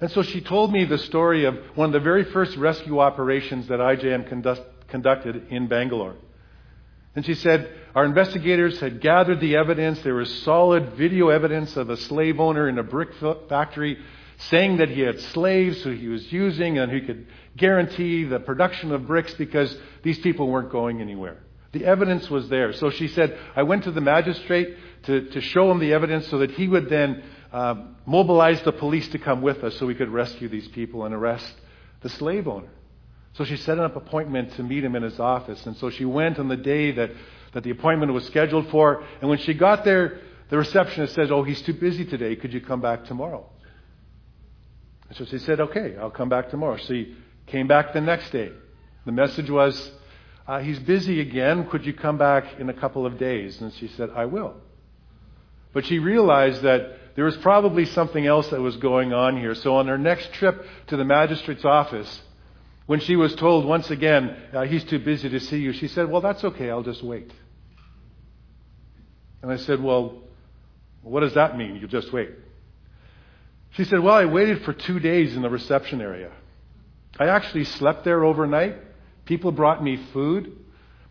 And 0.00 0.10
so 0.10 0.22
she 0.22 0.40
told 0.40 0.72
me 0.72 0.84
the 0.84 0.98
story 0.98 1.44
of 1.44 1.56
one 1.74 1.86
of 1.86 1.92
the 1.92 2.00
very 2.00 2.24
first 2.24 2.56
rescue 2.56 3.00
operations 3.00 3.68
that 3.68 3.80
IJM 3.80 4.28
conduct, 4.28 4.88
conducted 4.88 5.48
in 5.50 5.66
Bangalore. 5.66 6.14
And 7.14 7.24
she 7.24 7.34
said, 7.34 7.70
Our 7.94 8.04
investigators 8.04 8.78
had 8.80 9.00
gathered 9.00 9.40
the 9.40 9.56
evidence. 9.56 10.00
There 10.02 10.14
was 10.14 10.42
solid 10.42 10.94
video 10.94 11.28
evidence 11.28 11.76
of 11.76 11.90
a 11.90 11.96
slave 11.96 12.38
owner 12.38 12.68
in 12.68 12.78
a 12.78 12.82
brick 12.82 13.10
factory 13.48 13.98
saying 14.38 14.76
that 14.76 14.88
he 14.88 15.00
had 15.00 15.20
slaves 15.20 15.82
who 15.82 15.90
he 15.90 16.08
was 16.08 16.30
using 16.32 16.78
and 16.78 16.92
who 16.92 17.00
could 17.00 17.26
guarantee 17.56 18.24
the 18.24 18.38
production 18.38 18.92
of 18.92 19.06
bricks 19.06 19.34
because 19.34 19.76
these 20.02 20.18
people 20.20 20.48
weren't 20.48 20.70
going 20.70 21.00
anywhere. 21.00 21.38
The 21.72 21.84
evidence 21.84 22.30
was 22.30 22.48
there. 22.48 22.72
So 22.72 22.90
she 22.90 23.08
said, 23.08 23.38
I 23.56 23.64
went 23.64 23.84
to 23.84 23.90
the 23.90 24.00
magistrate 24.00 24.76
to, 25.04 25.28
to 25.30 25.40
show 25.40 25.70
him 25.70 25.80
the 25.80 25.92
evidence 25.92 26.28
so 26.28 26.38
that 26.38 26.52
he 26.52 26.68
would 26.68 26.88
then 26.88 27.22
uh, 27.52 27.74
mobilize 28.06 28.62
the 28.62 28.72
police 28.72 29.08
to 29.08 29.18
come 29.18 29.42
with 29.42 29.64
us 29.64 29.76
so 29.76 29.86
we 29.86 29.94
could 29.94 30.08
rescue 30.08 30.48
these 30.48 30.68
people 30.68 31.04
and 31.04 31.14
arrest 31.14 31.52
the 32.00 32.08
slave 32.08 32.46
owner. 32.46 32.70
So 33.38 33.44
she 33.44 33.56
set 33.56 33.78
up 33.78 33.94
an 33.94 34.02
appointment 34.02 34.54
to 34.54 34.64
meet 34.64 34.82
him 34.82 34.96
in 34.96 35.04
his 35.04 35.20
office. 35.20 35.64
And 35.64 35.76
so 35.76 35.90
she 35.90 36.04
went 36.04 36.40
on 36.40 36.48
the 36.48 36.56
day 36.56 36.90
that, 36.90 37.12
that 37.52 37.62
the 37.62 37.70
appointment 37.70 38.12
was 38.12 38.26
scheduled 38.26 38.68
for. 38.68 39.04
And 39.20 39.30
when 39.30 39.38
she 39.38 39.54
got 39.54 39.84
there, 39.84 40.18
the 40.50 40.58
receptionist 40.58 41.14
said, 41.14 41.30
Oh, 41.30 41.44
he's 41.44 41.62
too 41.62 41.72
busy 41.72 42.04
today. 42.04 42.34
Could 42.34 42.52
you 42.52 42.60
come 42.60 42.80
back 42.80 43.04
tomorrow? 43.04 43.48
And 45.08 45.16
so 45.16 45.24
she 45.24 45.38
said, 45.38 45.60
Okay, 45.60 45.96
I'll 45.96 46.10
come 46.10 46.28
back 46.28 46.50
tomorrow. 46.50 46.78
So 46.78 46.92
he 46.92 47.14
came 47.46 47.68
back 47.68 47.92
the 47.92 48.00
next 48.00 48.30
day. 48.30 48.50
The 49.06 49.12
message 49.12 49.48
was, 49.48 49.92
uh, 50.48 50.58
He's 50.58 50.80
busy 50.80 51.20
again. 51.20 51.68
Could 51.68 51.86
you 51.86 51.94
come 51.94 52.18
back 52.18 52.58
in 52.58 52.68
a 52.68 52.74
couple 52.74 53.06
of 53.06 53.18
days? 53.18 53.60
And 53.60 53.72
she 53.74 53.86
said, 53.86 54.10
I 54.16 54.24
will. 54.24 54.56
But 55.72 55.86
she 55.86 56.00
realized 56.00 56.62
that 56.62 57.14
there 57.14 57.24
was 57.24 57.36
probably 57.36 57.84
something 57.84 58.26
else 58.26 58.48
that 58.48 58.60
was 58.60 58.76
going 58.78 59.12
on 59.12 59.38
here. 59.38 59.54
So 59.54 59.76
on 59.76 59.86
her 59.86 59.98
next 59.98 60.32
trip 60.32 60.66
to 60.88 60.96
the 60.96 61.04
magistrate's 61.04 61.64
office, 61.64 62.22
when 62.88 63.00
she 63.00 63.16
was 63.16 63.34
told 63.34 63.66
once 63.66 63.90
again, 63.90 64.34
uh, 64.54 64.62
he's 64.62 64.82
too 64.82 64.98
busy 64.98 65.28
to 65.28 65.40
see 65.40 65.58
you, 65.58 65.74
she 65.74 65.88
said, 65.88 66.10
Well, 66.10 66.22
that's 66.22 66.42
okay, 66.42 66.70
I'll 66.70 66.82
just 66.82 67.04
wait. 67.04 67.30
And 69.42 69.52
I 69.52 69.56
said, 69.56 69.82
Well, 69.82 70.22
what 71.02 71.20
does 71.20 71.34
that 71.34 71.58
mean? 71.58 71.76
You'll 71.76 71.90
just 71.90 72.10
wait. 72.14 72.30
She 73.72 73.84
said, 73.84 74.00
Well, 74.00 74.14
I 74.14 74.24
waited 74.24 74.64
for 74.64 74.72
two 74.72 75.00
days 75.00 75.36
in 75.36 75.42
the 75.42 75.50
reception 75.50 76.00
area. 76.00 76.32
I 77.18 77.26
actually 77.26 77.64
slept 77.64 78.04
there 78.04 78.24
overnight. 78.24 78.76
People 79.26 79.52
brought 79.52 79.84
me 79.84 79.98
food. 80.14 80.56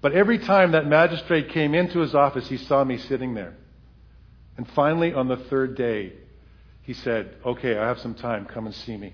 But 0.02 0.14
every 0.14 0.40
time 0.40 0.72
that 0.72 0.88
magistrate 0.88 1.50
came 1.50 1.76
into 1.76 2.00
his 2.00 2.16
office, 2.16 2.50
he 2.50 2.58
saw 2.58 2.84
me 2.84 2.98
sitting 2.98 3.36
there. 3.36 3.54
And 4.58 4.68
finally, 4.72 5.14
on 5.14 5.28
the 5.28 5.38
third 5.38 5.78
day, 5.78 6.14
he 6.82 6.94
said, 6.94 7.36
Okay, 7.46 7.78
I 7.78 7.88
have 7.88 8.00
some 8.00 8.16
time. 8.16 8.48
Come 8.48 8.66
and 8.66 8.74
see 8.74 8.98
me. 8.98 9.14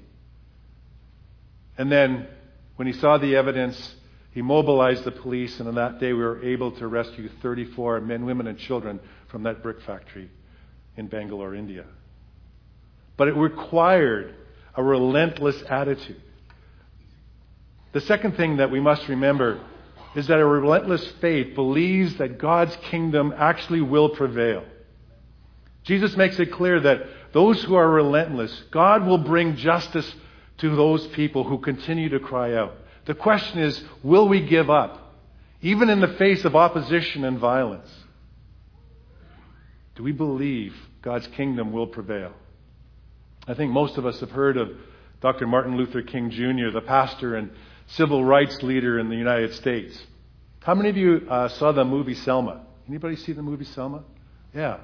And 1.77 1.91
then, 1.91 2.27
when 2.75 2.87
he 2.87 2.93
saw 2.93 3.17
the 3.17 3.35
evidence, 3.35 3.95
he 4.31 4.41
mobilized 4.41 5.03
the 5.03 5.11
police, 5.11 5.59
and 5.59 5.69
on 5.69 5.75
that 5.75 5.99
day, 5.99 6.11
we 6.13 6.23
were 6.23 6.43
able 6.43 6.71
to 6.71 6.87
rescue 6.87 7.29
34 7.41 8.01
men, 8.01 8.25
women, 8.25 8.47
and 8.47 8.57
children 8.57 8.99
from 9.27 9.43
that 9.43 9.61
brick 9.61 9.81
factory 9.81 10.29
in 10.97 11.07
Bangalore, 11.07 11.53
India. 11.53 11.85
But 13.15 13.27
it 13.27 13.35
required 13.35 14.35
a 14.75 14.83
relentless 14.83 15.61
attitude. 15.69 16.21
The 17.91 18.01
second 18.01 18.35
thing 18.35 18.57
that 18.57 18.71
we 18.71 18.79
must 18.79 19.07
remember 19.07 19.61
is 20.15 20.27
that 20.27 20.39
a 20.39 20.45
relentless 20.45 21.05
faith 21.21 21.53
believes 21.55 22.17
that 22.17 22.39
God's 22.39 22.75
kingdom 22.89 23.33
actually 23.37 23.81
will 23.81 24.09
prevail. 24.09 24.63
Jesus 25.83 26.15
makes 26.15 26.39
it 26.39 26.51
clear 26.51 26.79
that 26.79 27.03
those 27.33 27.61
who 27.63 27.75
are 27.75 27.89
relentless, 27.89 28.63
God 28.71 29.05
will 29.05 29.17
bring 29.17 29.57
justice 29.57 30.11
to 30.59 30.75
those 30.75 31.05
people 31.07 31.43
who 31.43 31.57
continue 31.59 32.09
to 32.09 32.19
cry 32.19 32.55
out. 32.55 32.75
The 33.05 33.13
question 33.13 33.59
is, 33.59 33.83
will 34.01 34.27
we 34.27 34.41
give 34.41 34.69
up, 34.69 35.13
even 35.61 35.89
in 35.89 35.99
the 35.99 36.15
face 36.15 36.45
of 36.45 36.55
opposition 36.55 37.25
and 37.25 37.37
violence? 37.39 37.89
Do 39.95 40.03
we 40.03 40.11
believe 40.11 40.75
God's 41.01 41.27
kingdom 41.27 41.71
will 41.71 41.87
prevail? 41.87 42.33
I 43.47 43.53
think 43.53 43.71
most 43.71 43.97
of 43.97 44.05
us 44.05 44.19
have 44.21 44.31
heard 44.31 44.57
of 44.57 44.71
Dr. 45.21 45.47
Martin 45.47 45.77
Luther 45.77 46.01
King 46.01 46.29
Jr., 46.29 46.71
the 46.73 46.83
pastor 46.85 47.35
and 47.35 47.51
civil 47.87 48.23
rights 48.23 48.61
leader 48.63 48.99
in 48.99 49.09
the 49.09 49.15
United 49.15 49.53
States. 49.55 49.97
How 50.61 50.75
many 50.75 50.89
of 50.89 50.97
you 50.97 51.27
uh, 51.29 51.49
saw 51.49 51.71
the 51.71 51.83
movie 51.83 52.15
Selma? 52.15 52.65
Anybody 52.87 53.15
see 53.17 53.33
the 53.33 53.41
movie 53.41 53.65
Selma? 53.65 54.03
Yeah, 54.55 54.77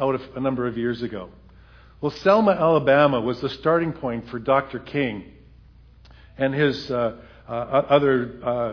out 0.00 0.14
of 0.14 0.22
a 0.36 0.40
number 0.40 0.66
of 0.66 0.78
years 0.78 1.02
ago. 1.02 1.30
Well, 2.00 2.10
Selma, 2.10 2.52
Alabama 2.52 3.20
was 3.20 3.40
the 3.40 3.48
starting 3.48 3.92
point 3.92 4.28
for 4.28 4.38
Dr. 4.38 4.78
King 4.78 5.24
and 6.36 6.52
his 6.52 6.90
uh, 6.90 7.16
uh, 7.48 7.52
other 7.52 8.40
uh, 8.42 8.72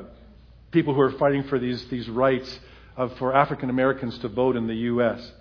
people 0.72 0.94
who 0.94 1.02
are 1.02 1.12
fighting 1.12 1.44
for 1.44 1.60
these, 1.60 1.86
these 1.86 2.10
rights 2.10 2.60
of, 2.98 3.18
for 3.18 3.34
African 3.36 3.70
Americans 3.70 4.18
to 4.20 4.28
vote 4.28 4.56
in 4.56 4.68
the 4.68 4.76
U.S. 4.76 5.32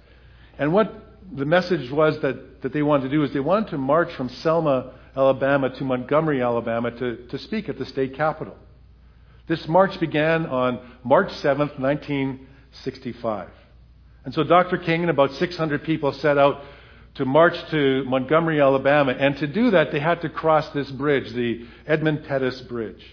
And 0.58 0.72
what 0.72 0.92
the 1.32 1.44
message 1.44 1.90
was 1.90 2.20
that, 2.20 2.62
that 2.62 2.72
they 2.72 2.82
wanted 2.82 3.04
to 3.04 3.10
do 3.10 3.22
is 3.24 3.32
they 3.32 3.40
wanted 3.40 3.70
to 3.70 3.78
march 3.78 4.12
from 4.14 4.28
Selma, 4.28 4.92
Alabama 5.16 5.70
to 5.70 5.84
Montgomery, 5.84 6.42
Alabama 6.42 6.90
to, 6.90 7.16
to 7.28 7.38
speak 7.38 7.68
at 7.68 7.78
the 7.78 7.86
state 7.86 8.14
capitol. 8.14 8.56
This 9.46 9.66
march 9.66 9.98
began 9.98 10.46
on 10.46 10.78
March 11.02 11.32
7th, 11.34 11.78
1965. 11.78 13.48
And 14.24 14.34
so 14.34 14.44
Dr. 14.44 14.78
King 14.78 15.02
and 15.02 15.10
about 15.10 15.32
600 15.34 15.82
people 15.82 16.12
set 16.12 16.38
out 16.38 16.62
to 17.20 17.26
march 17.26 17.54
to 17.70 18.02
Montgomery, 18.04 18.62
Alabama. 18.62 19.12
And 19.12 19.36
to 19.36 19.46
do 19.46 19.72
that, 19.72 19.92
they 19.92 20.00
had 20.00 20.22
to 20.22 20.30
cross 20.30 20.66
this 20.70 20.90
bridge, 20.90 21.30
the 21.34 21.66
Edmund 21.86 22.24
Pettus 22.24 22.62
Bridge. 22.62 23.04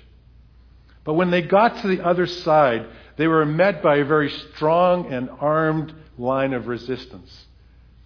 But 1.04 1.16
when 1.16 1.30
they 1.30 1.42
got 1.42 1.82
to 1.82 1.90
the 1.90 2.06
other 2.06 2.26
side, 2.26 2.88
they 3.18 3.28
were 3.28 3.46
met 3.46 3.84
by 3.84 3.98
a 3.98 4.06
very 4.06 4.30
strong 4.30 5.12
and 5.12 5.30
armed 5.30 5.94
line 6.18 6.54
of 6.54 6.68
resistance. 6.68 7.48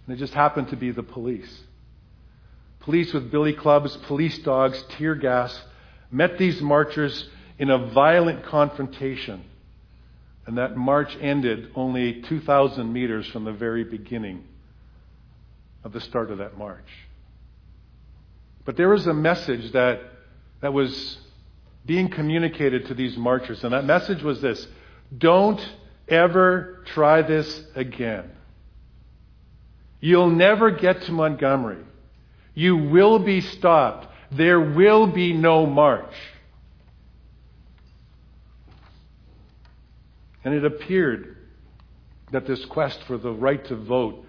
And 0.04 0.16
it 0.16 0.18
just 0.18 0.34
happened 0.34 0.70
to 0.70 0.76
be 0.76 0.90
the 0.90 1.04
police. 1.04 1.60
Police 2.80 3.12
with 3.12 3.30
billy 3.30 3.52
clubs, 3.52 3.96
police 4.08 4.38
dogs, 4.40 4.84
tear 4.98 5.14
gas 5.14 5.56
met 6.10 6.36
these 6.36 6.60
marchers 6.60 7.28
in 7.60 7.70
a 7.70 7.78
violent 7.92 8.44
confrontation. 8.46 9.44
And 10.46 10.58
that 10.58 10.76
march 10.76 11.16
ended 11.20 11.70
only 11.76 12.22
2,000 12.22 12.92
meters 12.92 13.28
from 13.28 13.44
the 13.44 13.52
very 13.52 13.84
beginning 13.84 14.48
of 15.84 15.92
the 15.92 16.00
start 16.00 16.30
of 16.30 16.38
that 16.38 16.56
march. 16.56 16.88
But 18.64 18.76
there 18.76 18.88
was 18.88 19.06
a 19.06 19.14
message 19.14 19.72
that, 19.72 20.00
that 20.60 20.72
was 20.72 21.18
being 21.84 22.08
communicated 22.08 22.86
to 22.86 22.94
these 22.94 23.16
marchers, 23.16 23.64
and 23.64 23.72
that 23.72 23.84
message 23.84 24.22
was 24.22 24.40
this 24.40 24.66
Don't 25.16 25.60
ever 26.08 26.84
try 26.86 27.22
this 27.22 27.62
again. 27.74 28.30
You'll 30.00 30.30
never 30.30 30.70
get 30.70 31.02
to 31.02 31.12
Montgomery. 31.12 31.84
You 32.54 32.76
will 32.76 33.18
be 33.18 33.40
stopped. 33.40 34.08
There 34.32 34.60
will 34.60 35.06
be 35.06 35.32
no 35.32 35.66
march. 35.66 36.14
And 40.44 40.54
it 40.54 40.64
appeared 40.64 41.36
that 42.32 42.46
this 42.46 42.64
quest 42.64 43.00
for 43.04 43.16
the 43.16 43.30
right 43.30 43.64
to 43.66 43.76
vote 43.76 44.26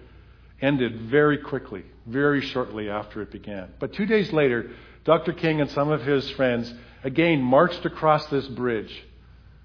ended 0.60 1.02
very 1.02 1.38
quickly, 1.38 1.84
very 2.06 2.40
shortly 2.40 2.88
after 2.88 3.22
it 3.22 3.30
began. 3.30 3.68
But 3.78 3.92
two 3.92 4.06
days 4.06 4.32
later, 4.32 4.70
Dr. 5.04 5.32
King 5.32 5.60
and 5.60 5.70
some 5.70 5.90
of 5.90 6.02
his 6.02 6.28
friends 6.30 6.72
again 7.02 7.42
marched 7.42 7.84
across 7.84 8.26
this 8.26 8.46
bridge. 8.46 9.04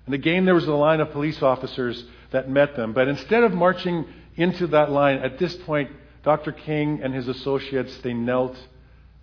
And 0.06 0.16
again, 0.16 0.46
there 0.46 0.56
was 0.56 0.68
a 0.68 0.74
line 0.74 1.00
of 1.02 1.12
police 1.12 1.42
officers 1.42 2.04
that 2.32 2.50
met 2.50 2.76
them. 2.76 2.94
But 2.94 3.08
instead 3.08 3.44
of 3.44 3.54
marching 3.54 4.06
into 4.36 4.68
that 4.68 4.92
line, 4.92 5.20
at 5.20 5.38
this 5.38 5.56
point, 5.58 5.92
Dr. 6.24 6.52
King 6.52 7.02
and 7.04 7.14
his 7.14 7.28
associates, 7.28 7.96
they 8.00 8.14
knelt 8.14 8.58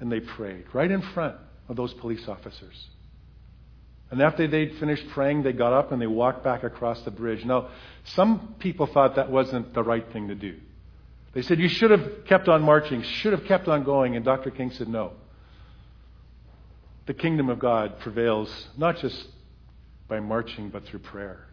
and 0.00 0.10
they 0.10 0.20
prayed 0.20 0.64
right 0.72 0.90
in 0.90 1.02
front 1.02 1.36
of 1.68 1.76
those 1.76 1.92
police 1.94 2.26
officers. 2.28 2.88
And 4.10 4.22
after 4.22 4.46
they'd 4.46 4.76
finished 4.76 5.08
praying, 5.08 5.42
they 5.42 5.52
got 5.52 5.72
up 5.72 5.90
and 5.90 6.00
they 6.00 6.06
walked 6.06 6.44
back 6.44 6.62
across 6.62 7.02
the 7.02 7.10
bridge. 7.10 7.44
Now, 7.44 7.68
some 8.04 8.54
people 8.60 8.86
thought 8.86 9.16
that 9.16 9.30
wasn't 9.30 9.74
the 9.74 9.82
right 9.82 10.04
thing 10.12 10.28
to 10.28 10.34
do. 10.34 10.56
They 11.36 11.42
said, 11.42 11.60
You 11.60 11.68
should 11.68 11.90
have 11.90 12.24
kept 12.24 12.48
on 12.48 12.62
marching, 12.62 13.02
should 13.02 13.34
have 13.34 13.44
kept 13.44 13.68
on 13.68 13.84
going. 13.84 14.16
And 14.16 14.24
Dr. 14.24 14.50
King 14.50 14.70
said, 14.70 14.88
No. 14.88 15.12
The 17.04 17.12
kingdom 17.12 17.50
of 17.50 17.58
God 17.58 17.98
prevails 17.98 18.68
not 18.78 18.96
just 18.96 19.28
by 20.08 20.18
marching, 20.18 20.70
but 20.70 20.86
through 20.86 21.00
prayer. 21.00 21.46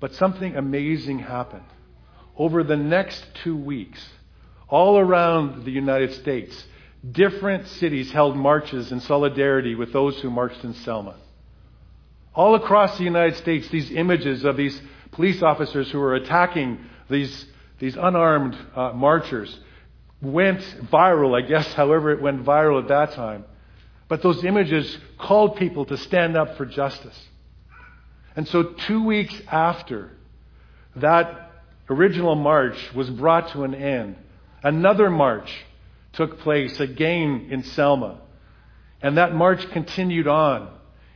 But 0.00 0.16
something 0.16 0.56
amazing 0.56 1.20
happened. 1.20 1.62
Over 2.36 2.64
the 2.64 2.76
next 2.76 3.24
two 3.44 3.56
weeks, 3.56 4.04
all 4.68 4.98
around 4.98 5.64
the 5.64 5.70
United 5.70 6.14
States, 6.14 6.64
different 7.08 7.68
cities 7.68 8.10
held 8.10 8.36
marches 8.36 8.90
in 8.90 8.98
solidarity 8.98 9.76
with 9.76 9.92
those 9.92 10.18
who 10.22 10.28
marched 10.28 10.64
in 10.64 10.74
Selma. 10.74 11.14
All 12.34 12.56
across 12.56 12.98
the 12.98 13.04
United 13.04 13.36
States, 13.36 13.68
these 13.68 13.92
images 13.92 14.44
of 14.44 14.56
these 14.56 14.82
police 15.12 15.40
officers 15.40 15.88
who 15.92 16.00
were 16.00 16.16
attacking 16.16 16.88
these, 17.12 17.46
these 17.78 17.96
unarmed 17.96 18.56
uh, 18.74 18.92
marchers 18.92 19.58
went 20.20 20.60
viral, 20.90 21.40
I 21.40 21.46
guess, 21.46 21.72
however 21.74 22.10
it 22.10 22.20
went 22.20 22.44
viral 22.44 22.82
at 22.82 22.88
that 22.88 23.12
time. 23.12 23.44
But 24.08 24.22
those 24.22 24.44
images 24.44 24.98
called 25.18 25.56
people 25.56 25.84
to 25.86 25.96
stand 25.96 26.36
up 26.36 26.56
for 26.56 26.66
justice. 26.66 27.18
And 28.34 28.48
so, 28.48 28.62
two 28.62 29.04
weeks 29.04 29.34
after 29.50 30.10
that 30.96 31.50
original 31.88 32.34
march 32.34 32.76
was 32.94 33.08
brought 33.10 33.52
to 33.52 33.64
an 33.64 33.74
end, 33.74 34.16
another 34.62 35.10
march 35.10 35.50
took 36.12 36.40
place 36.40 36.78
again 36.80 37.48
in 37.50 37.62
Selma. 37.62 38.20
And 39.00 39.16
that 39.16 39.34
march 39.34 39.68
continued 39.70 40.28
on. 40.28 40.70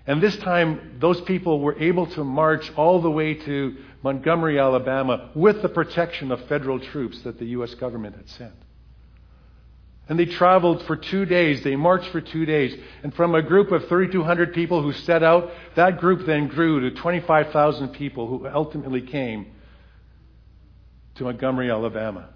And 0.07 0.23
this 0.23 0.37
time, 0.37 0.99
those 1.01 1.21
people 1.23 1.61
were 1.61 1.77
able 1.79 2.07
to 2.07 2.23
march 2.23 2.71
all 2.77 3.03
the 3.03 3.11
way 3.11 3.35
to 3.35 3.77
Montgomery, 4.03 4.59
Alabama, 4.59 5.31
with 5.35 5.63
the 5.63 5.69
protection 5.69 6.31
of 6.31 6.47
federal 6.47 6.79
troops 6.79 7.21
that 7.23 7.39
the 7.39 7.47
U.S. 7.47 7.75
government 7.75 8.15
had 8.17 8.29
sent. 8.29 8.55
And 10.09 10.17
they 10.17 10.27
traveled 10.27 10.85
for 10.85 10.95
two 10.95 11.25
days. 11.25 11.65
They 11.65 11.75
marched 11.75 12.11
for 12.11 12.21
two 12.21 12.47
days. 12.47 12.79
And 13.03 13.13
from 13.13 13.35
a 13.35 13.43
group 13.43 13.73
of 13.73 13.89
3,200 13.89 14.55
people 14.55 14.81
who 14.81 14.93
set 14.93 15.25
out, 15.25 15.51
that 15.75 15.99
group 15.99 16.25
then 16.25 16.47
grew 16.47 16.89
to 16.89 16.93
25,000 16.93 17.89
people 17.89 18.29
who 18.29 18.47
ultimately 18.47 19.01
came 19.01 19.47
to 21.17 21.25
Montgomery, 21.25 21.69
Alabama. 21.69 22.29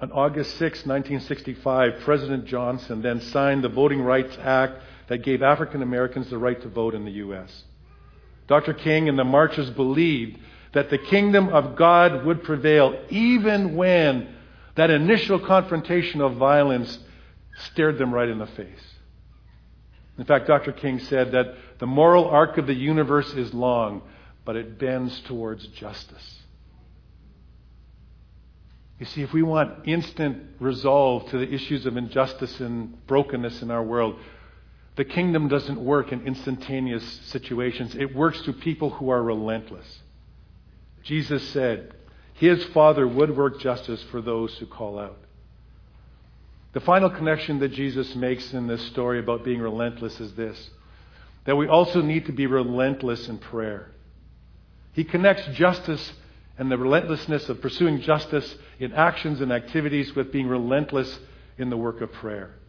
On 0.00 0.10
August 0.10 0.52
6, 0.52 0.86
1965, 0.86 2.00
President 2.00 2.46
Johnson 2.46 3.02
then 3.02 3.20
signed 3.20 3.62
the 3.62 3.68
Voting 3.68 4.02
Rights 4.02 4.36
Act 4.40 4.82
that 5.10 5.24
gave 5.24 5.42
African 5.42 5.82
Americans 5.82 6.30
the 6.30 6.38
right 6.38 6.62
to 6.62 6.68
vote 6.68 6.94
in 6.94 7.04
the 7.04 7.10
U.S. 7.10 7.64
Dr. 8.46 8.72
King 8.72 9.08
and 9.08 9.18
the 9.18 9.24
marchers 9.24 9.68
believed 9.70 10.38
that 10.72 10.88
the 10.88 10.98
kingdom 10.98 11.48
of 11.48 11.74
God 11.74 12.24
would 12.24 12.44
prevail 12.44 12.96
even 13.10 13.74
when 13.74 14.32
that 14.76 14.88
initial 14.88 15.40
confrontation 15.40 16.20
of 16.20 16.36
violence 16.36 16.96
stared 17.72 17.98
them 17.98 18.14
right 18.14 18.28
in 18.28 18.38
the 18.38 18.46
face. 18.46 18.84
In 20.16 20.24
fact, 20.24 20.46
Dr. 20.46 20.70
King 20.70 21.00
said 21.00 21.32
that 21.32 21.56
the 21.80 21.86
moral 21.86 22.28
arc 22.28 22.56
of 22.56 22.68
the 22.68 22.74
universe 22.74 23.32
is 23.34 23.52
long, 23.52 24.02
but 24.44 24.54
it 24.54 24.78
bends 24.78 25.20
towards 25.22 25.66
justice. 25.66 26.36
You 29.00 29.06
see, 29.06 29.22
if 29.22 29.32
we 29.32 29.42
want 29.42 29.88
instant 29.88 30.42
resolve 30.60 31.28
to 31.30 31.38
the 31.38 31.52
issues 31.52 31.84
of 31.84 31.96
injustice 31.96 32.60
and 32.60 33.04
brokenness 33.08 33.60
in 33.60 33.72
our 33.72 33.82
world, 33.82 34.16
the 35.00 35.04
kingdom 35.06 35.48
doesn't 35.48 35.82
work 35.82 36.12
in 36.12 36.26
instantaneous 36.26 37.02
situations, 37.28 37.96
it 37.96 38.14
works 38.14 38.38
through 38.42 38.52
people 38.52 38.90
who 38.90 39.08
are 39.08 39.22
relentless. 39.22 40.00
Jesus 41.04 41.42
said, 41.52 41.94
His 42.34 42.62
Father 42.64 43.08
would 43.08 43.34
work 43.34 43.60
justice 43.60 44.02
for 44.10 44.20
those 44.20 44.54
who 44.58 44.66
call 44.66 44.98
out. 44.98 45.16
The 46.74 46.80
final 46.80 47.08
connection 47.08 47.60
that 47.60 47.72
Jesus 47.72 48.14
makes 48.14 48.52
in 48.52 48.66
this 48.66 48.82
story 48.88 49.18
about 49.18 49.42
being 49.42 49.62
relentless 49.62 50.20
is 50.20 50.34
this 50.34 50.68
that 51.46 51.56
we 51.56 51.66
also 51.66 52.02
need 52.02 52.26
to 52.26 52.32
be 52.32 52.46
relentless 52.46 53.26
in 53.26 53.38
prayer. 53.38 53.92
He 54.92 55.04
connects 55.04 55.46
justice 55.56 56.12
and 56.58 56.70
the 56.70 56.76
relentlessness 56.76 57.48
of 57.48 57.62
pursuing 57.62 58.02
justice 58.02 58.54
in 58.78 58.92
actions 58.92 59.40
and 59.40 59.50
activities 59.50 60.14
with 60.14 60.30
being 60.30 60.46
relentless 60.46 61.18
in 61.56 61.70
the 61.70 61.76
work 61.78 62.02
of 62.02 62.12
prayer. 62.12 62.59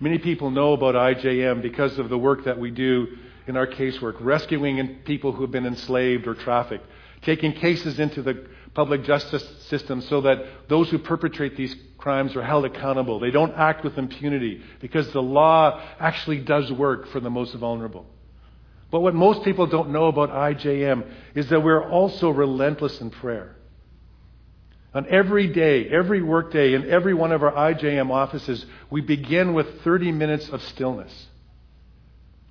Many 0.00 0.18
people 0.18 0.50
know 0.50 0.72
about 0.72 0.94
IJM 0.94 1.60
because 1.60 1.98
of 1.98 2.08
the 2.08 2.16
work 2.16 2.44
that 2.44 2.58
we 2.58 2.70
do 2.70 3.18
in 3.46 3.56
our 3.56 3.66
casework, 3.66 4.16
rescuing 4.20 5.00
people 5.04 5.32
who 5.32 5.42
have 5.42 5.50
been 5.50 5.66
enslaved 5.66 6.26
or 6.26 6.34
trafficked, 6.34 6.86
taking 7.22 7.52
cases 7.52 8.00
into 8.00 8.22
the 8.22 8.46
public 8.72 9.04
justice 9.04 9.44
system 9.66 10.00
so 10.00 10.22
that 10.22 10.38
those 10.68 10.88
who 10.88 10.98
perpetrate 10.98 11.56
these 11.56 11.76
crimes 11.98 12.34
are 12.34 12.42
held 12.42 12.64
accountable. 12.64 13.20
They 13.20 13.30
don't 13.30 13.52
act 13.52 13.84
with 13.84 13.98
impunity 13.98 14.62
because 14.80 15.12
the 15.12 15.20
law 15.20 15.82
actually 15.98 16.38
does 16.38 16.72
work 16.72 17.08
for 17.08 17.20
the 17.20 17.30
most 17.30 17.54
vulnerable. 17.54 18.06
But 18.90 19.00
what 19.00 19.14
most 19.14 19.44
people 19.44 19.66
don't 19.66 19.90
know 19.90 20.06
about 20.06 20.30
IJM 20.30 21.06
is 21.34 21.48
that 21.50 21.62
we're 21.62 21.86
also 21.88 22.30
relentless 22.30 23.00
in 23.00 23.10
prayer. 23.10 23.54
On 24.92 25.06
every 25.06 25.46
day, 25.46 25.88
every 25.88 26.20
workday, 26.20 26.74
in 26.74 26.90
every 26.90 27.14
one 27.14 27.30
of 27.30 27.42
our 27.42 27.52
IJM 27.52 28.10
offices, 28.10 28.66
we 28.90 29.00
begin 29.00 29.54
with 29.54 29.82
30 29.82 30.10
minutes 30.10 30.48
of 30.48 30.62
stillness. 30.62 31.28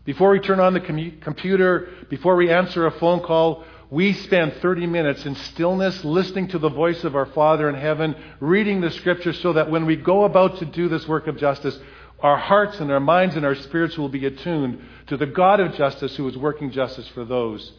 Before 0.06 0.32
we 0.32 0.39
turn 0.39 0.62
on 0.62 0.73
the 0.73 0.80
com- 0.80 1.19
computer, 1.21 1.89
before 2.10 2.38
we 2.38 2.49
answer 2.49 2.86
a 2.86 2.91
phone 2.91 3.19
call, 3.19 3.65
we 3.91 4.13
spend 4.13 4.54
30 4.62 4.88
minutes 4.88 5.25
in 5.25 5.36
stillness, 5.36 6.06
listening 6.06 6.47
to 6.49 6.60
the 6.60 6.69
voice 6.69 7.04
of 7.04 7.15
our 7.15 7.25
Father 7.25 7.67
in 7.67 7.75
heaven, 7.75 8.15
reading 8.39 8.82
the 8.82 8.91
scriptures 8.91 9.39
so 9.41 9.54
that 9.54 9.69
when 9.69 9.86
we 9.86 9.97
go 9.97 10.23
about 10.23 10.60
to 10.60 10.65
do 10.65 10.88
this 10.88 11.08
work 11.08 11.28
of 11.28 11.38
justice, 11.38 11.78
our 12.21 12.38
hearts 12.38 12.80
and 12.80 12.91
our 12.91 12.99
minds 12.99 13.36
and 13.36 13.45
our 13.45 13.56
spirits 13.56 13.97
will 13.97 14.10
be 14.10 14.25
attuned 14.25 14.82
to 15.08 15.17
the 15.17 15.25
God 15.25 15.60
of 15.60 15.73
justice 15.73 16.15
who 16.15 16.28
is 16.28 16.38
working 16.38 16.71
justice 16.71 17.08
for 17.10 17.25
those 17.25 17.71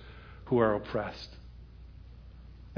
who 0.46 0.58
are 0.58 0.74
oppressed. 0.74 1.28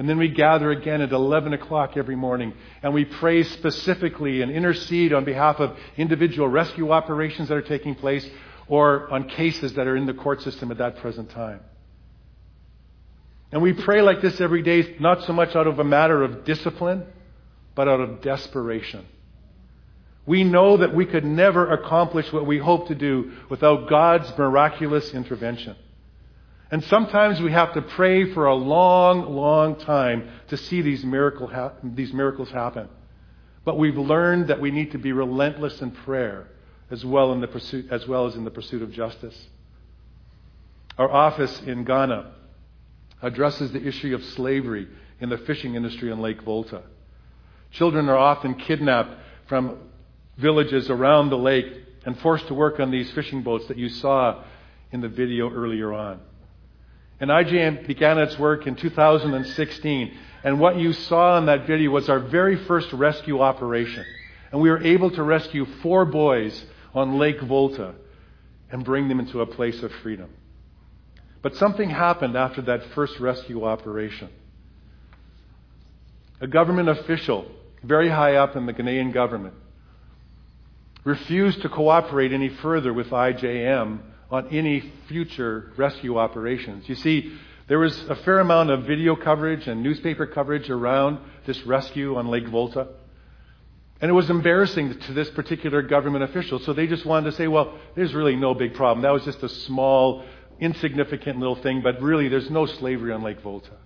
And 0.02 0.08
then 0.08 0.18
we 0.18 0.26
gather 0.26 0.72
again 0.72 1.00
at 1.00 1.12
11 1.12 1.52
o'clock 1.52 1.96
every 1.96 2.16
morning 2.16 2.54
and 2.82 2.92
we 2.92 3.04
pray 3.04 3.44
specifically 3.44 4.42
and 4.42 4.50
intercede 4.50 5.12
on 5.12 5.24
behalf 5.24 5.60
of 5.60 5.78
individual 5.96 6.48
rescue 6.48 6.90
operations 6.90 7.50
that 7.50 7.54
are 7.54 7.62
taking 7.62 7.94
place 7.94 8.28
or 8.66 9.08
on 9.12 9.28
cases 9.28 9.74
that 9.74 9.86
are 9.86 9.96
in 9.96 10.06
the 10.06 10.12
court 10.12 10.42
system 10.42 10.72
at 10.72 10.78
that 10.78 10.96
present 10.96 11.30
time. 11.30 11.60
And 13.52 13.62
we 13.62 13.74
pray 13.74 14.02
like 14.02 14.20
this 14.20 14.40
every 14.40 14.62
day, 14.62 14.96
not 14.98 15.22
so 15.22 15.32
much 15.32 15.54
out 15.54 15.68
of 15.68 15.78
a 15.78 15.84
matter 15.84 16.24
of 16.24 16.44
discipline, 16.44 17.06
but 17.76 17.86
out 17.86 18.00
of 18.00 18.22
desperation. 18.22 19.06
We 20.26 20.42
know 20.42 20.78
that 20.78 20.96
we 20.96 21.06
could 21.06 21.24
never 21.24 21.70
accomplish 21.70 22.32
what 22.32 22.44
we 22.44 22.58
hope 22.58 22.88
to 22.88 22.96
do 22.96 23.34
without 23.48 23.88
God's 23.88 24.36
miraculous 24.36 25.14
intervention. 25.14 25.76
And 26.72 26.82
sometimes 26.84 27.38
we 27.38 27.52
have 27.52 27.74
to 27.74 27.82
pray 27.82 28.32
for 28.32 28.46
a 28.46 28.54
long, 28.54 29.36
long 29.36 29.76
time 29.76 30.30
to 30.48 30.56
see 30.56 30.80
these, 30.80 31.04
miracle 31.04 31.46
ha- 31.46 31.74
these 31.84 32.14
miracles 32.14 32.48
happen. 32.50 32.88
But 33.62 33.78
we've 33.78 33.98
learned 33.98 34.48
that 34.48 34.58
we 34.58 34.70
need 34.70 34.92
to 34.92 34.98
be 34.98 35.12
relentless 35.12 35.82
in 35.82 35.90
prayer 35.90 36.48
as 36.90 37.04
well, 37.04 37.34
in 37.34 37.42
the 37.42 37.46
pursuit, 37.46 37.88
as 37.90 38.08
well 38.08 38.26
as 38.26 38.36
in 38.36 38.44
the 38.44 38.50
pursuit 38.50 38.80
of 38.80 38.90
justice. 38.90 39.48
Our 40.96 41.10
office 41.10 41.60
in 41.60 41.84
Ghana 41.84 42.32
addresses 43.20 43.70
the 43.72 43.86
issue 43.86 44.14
of 44.14 44.24
slavery 44.24 44.88
in 45.20 45.28
the 45.28 45.38
fishing 45.38 45.74
industry 45.74 46.10
on 46.10 46.20
Lake 46.20 46.40
Volta. 46.40 46.82
Children 47.70 48.08
are 48.08 48.18
often 48.18 48.54
kidnapped 48.54 49.14
from 49.46 49.76
villages 50.38 50.88
around 50.88 51.28
the 51.28 51.38
lake 51.38 51.66
and 52.06 52.18
forced 52.20 52.46
to 52.48 52.54
work 52.54 52.80
on 52.80 52.90
these 52.90 53.10
fishing 53.10 53.42
boats 53.42 53.66
that 53.68 53.76
you 53.76 53.90
saw 53.90 54.42
in 54.90 55.02
the 55.02 55.08
video 55.08 55.50
earlier 55.50 55.92
on. 55.92 56.20
And 57.22 57.30
IJM 57.30 57.86
began 57.86 58.18
its 58.18 58.36
work 58.36 58.66
in 58.66 58.74
2016. 58.74 60.18
And 60.42 60.58
what 60.58 60.76
you 60.76 60.92
saw 60.92 61.38
in 61.38 61.46
that 61.46 61.68
video 61.68 61.92
was 61.92 62.08
our 62.08 62.18
very 62.18 62.56
first 62.64 62.92
rescue 62.92 63.40
operation. 63.40 64.04
And 64.50 64.60
we 64.60 64.68
were 64.68 64.82
able 64.82 65.08
to 65.12 65.22
rescue 65.22 65.64
four 65.82 66.04
boys 66.04 66.64
on 66.92 67.20
Lake 67.20 67.40
Volta 67.40 67.94
and 68.72 68.84
bring 68.84 69.06
them 69.06 69.20
into 69.20 69.40
a 69.40 69.46
place 69.46 69.80
of 69.84 69.92
freedom. 70.02 70.30
But 71.42 71.54
something 71.54 71.88
happened 71.88 72.36
after 72.36 72.60
that 72.62 72.86
first 72.92 73.20
rescue 73.20 73.62
operation. 73.66 74.28
A 76.40 76.48
government 76.48 76.88
official, 76.88 77.46
very 77.84 78.08
high 78.08 78.34
up 78.34 78.56
in 78.56 78.66
the 78.66 78.72
Ghanaian 78.72 79.14
government, 79.14 79.54
refused 81.04 81.62
to 81.62 81.68
cooperate 81.68 82.32
any 82.32 82.48
further 82.48 82.92
with 82.92 83.10
IJM 83.10 84.00
on 84.32 84.48
any 84.48 84.80
future 85.08 85.72
rescue 85.76 86.18
operations. 86.18 86.88
You 86.88 86.94
see, 86.94 87.32
there 87.68 87.78
was 87.78 87.96
a 88.08 88.16
fair 88.16 88.40
amount 88.40 88.70
of 88.70 88.84
video 88.84 89.14
coverage 89.14 89.68
and 89.68 89.82
newspaper 89.82 90.26
coverage 90.26 90.70
around 90.70 91.18
this 91.46 91.64
rescue 91.66 92.16
on 92.16 92.28
Lake 92.28 92.48
Volta. 92.48 92.88
And 94.00 94.10
it 94.10 94.14
was 94.14 94.30
embarrassing 94.30 94.98
to 94.98 95.12
this 95.12 95.30
particular 95.30 95.82
government 95.82 96.24
official. 96.24 96.58
So 96.58 96.72
they 96.72 96.86
just 96.86 97.04
wanted 97.04 97.30
to 97.30 97.36
say, 97.36 97.46
well, 97.46 97.78
there's 97.94 98.14
really 98.14 98.34
no 98.34 98.54
big 98.54 98.74
problem. 98.74 99.02
That 99.02 99.12
was 99.12 99.24
just 99.24 99.42
a 99.42 99.48
small 99.48 100.24
insignificant 100.58 101.38
little 101.38 101.56
thing, 101.56 101.82
but 101.82 102.00
really 102.00 102.28
there's 102.28 102.50
no 102.50 102.64
slavery 102.66 103.12
on 103.12 103.22
Lake 103.22 103.40
Volta. 103.42 103.76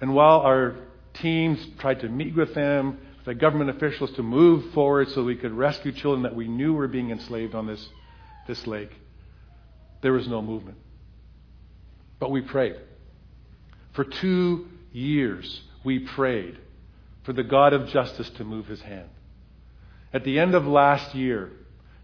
And 0.00 0.14
while 0.14 0.40
our 0.40 0.76
teams 1.14 1.58
tried 1.78 2.00
to 2.00 2.08
meet 2.08 2.36
with 2.36 2.54
them, 2.54 2.98
the 3.24 3.34
government 3.34 3.70
officials 3.70 4.12
to 4.12 4.22
move 4.22 4.72
forward 4.72 5.08
so 5.08 5.24
we 5.24 5.36
could 5.36 5.52
rescue 5.52 5.92
children 5.92 6.22
that 6.22 6.36
we 6.36 6.46
knew 6.46 6.72
were 6.74 6.88
being 6.88 7.10
enslaved 7.10 7.54
on 7.54 7.66
this, 7.66 7.88
this 8.46 8.66
lake, 8.66 8.90
there 10.02 10.12
was 10.12 10.28
no 10.28 10.42
movement. 10.42 10.78
But 12.18 12.30
we 12.30 12.40
prayed. 12.40 12.76
For 13.92 14.04
two 14.04 14.66
years, 14.92 15.62
we 15.84 16.00
prayed 16.00 16.58
for 17.22 17.32
the 17.32 17.42
God 17.42 17.72
of 17.72 17.88
justice 17.88 18.28
to 18.30 18.44
move 18.44 18.66
his 18.66 18.82
hand. 18.82 19.08
At 20.12 20.24
the 20.24 20.38
end 20.38 20.54
of 20.54 20.66
last 20.66 21.14
year, 21.14 21.50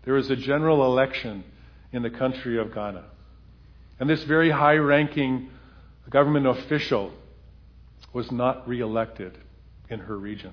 there 0.05 0.15
was 0.15 0.31
a 0.31 0.37
general 0.37 0.85
election 0.87 1.45
in 1.93 2.03
the 2.03 2.11
country 2.11 2.59
of 2.59 2.75
Ghana. 2.75 3.05
And 3.99 4.09
this 4.09 4.25
very 4.25 4.51
high 4.51 4.77
ranking 4.77 5.51
government 6.09 6.47
official 6.47 7.13
was 8.13 8.33
not 8.33 8.67
reelected 8.67 9.39
in 9.89 10.01
her 10.01 10.17
region. 10.17 10.53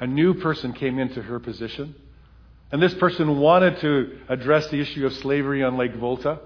A 0.00 0.06
new 0.06 0.34
person 0.34 0.72
came 0.72 0.98
into 0.98 1.22
her 1.22 1.38
position, 1.38 1.94
and 2.70 2.82
this 2.82 2.94
person 2.94 3.38
wanted 3.38 3.80
to 3.80 4.18
address 4.28 4.68
the 4.68 4.80
issue 4.80 5.06
of 5.06 5.14
slavery 5.14 5.62
on 5.62 5.76
Lake 5.76 5.94
Volta. 5.94 6.40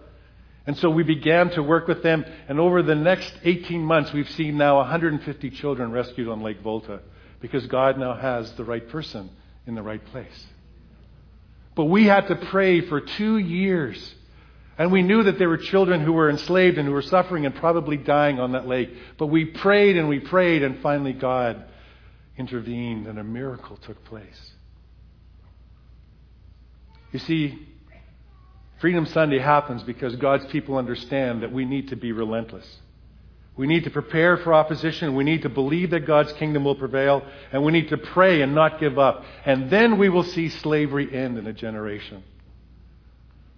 And 0.66 0.78
so 0.78 0.88
we 0.90 1.02
began 1.02 1.50
to 1.50 1.62
work 1.62 1.88
with 1.88 2.04
them, 2.04 2.24
and 2.48 2.60
over 2.60 2.82
the 2.82 2.94
next 2.94 3.32
18 3.42 3.80
months, 3.80 4.12
we've 4.12 4.30
seen 4.30 4.56
now 4.56 4.76
150 4.76 5.50
children 5.50 5.90
rescued 5.90 6.28
on 6.28 6.40
Lake 6.40 6.60
Volta 6.60 7.00
because 7.40 7.66
God 7.66 7.98
now 7.98 8.14
has 8.14 8.52
the 8.52 8.64
right 8.64 8.88
person 8.88 9.28
in 9.66 9.74
the 9.74 9.82
right 9.82 10.04
place. 10.06 10.46
But 11.74 11.86
we 11.86 12.04
had 12.04 12.28
to 12.28 12.36
pray 12.36 12.82
for 12.82 13.00
two 13.00 13.38
years. 13.38 14.14
And 14.78 14.92
we 14.92 15.02
knew 15.02 15.24
that 15.24 15.38
there 15.38 15.48
were 15.48 15.58
children 15.58 16.00
who 16.00 16.12
were 16.12 16.30
enslaved 16.30 16.78
and 16.78 16.86
who 16.86 16.94
were 16.94 17.02
suffering 17.02 17.44
and 17.44 17.54
probably 17.54 17.96
dying 17.96 18.38
on 18.38 18.52
that 18.52 18.66
lake. 18.66 18.90
But 19.18 19.26
we 19.26 19.44
prayed 19.44 19.96
and 19.96 20.08
we 20.08 20.20
prayed, 20.20 20.62
and 20.62 20.80
finally 20.80 21.12
God 21.12 21.64
intervened 22.38 23.06
and 23.06 23.18
a 23.18 23.24
miracle 23.24 23.76
took 23.76 24.02
place. 24.04 24.52
You 27.12 27.18
see, 27.18 27.58
Freedom 28.80 29.06
Sunday 29.06 29.38
happens 29.38 29.82
because 29.84 30.16
God's 30.16 30.46
people 30.46 30.76
understand 30.76 31.42
that 31.42 31.52
we 31.52 31.64
need 31.64 31.88
to 31.88 31.96
be 31.96 32.10
relentless. 32.10 32.66
We 33.56 33.66
need 33.66 33.84
to 33.84 33.90
prepare 33.90 34.38
for 34.38 34.54
opposition. 34.54 35.14
We 35.14 35.24
need 35.24 35.42
to 35.42 35.50
believe 35.50 35.90
that 35.90 36.06
God's 36.06 36.32
kingdom 36.32 36.64
will 36.64 36.74
prevail. 36.74 37.22
And 37.52 37.62
we 37.64 37.70
need 37.70 37.90
to 37.90 37.98
pray 37.98 38.40
and 38.40 38.54
not 38.54 38.80
give 38.80 38.98
up. 38.98 39.24
And 39.44 39.70
then 39.70 39.98
we 39.98 40.08
will 40.08 40.24
see 40.24 40.48
slavery 40.48 41.14
end 41.14 41.38
in 41.38 41.46
a 41.46 41.52
generation. 41.52 42.24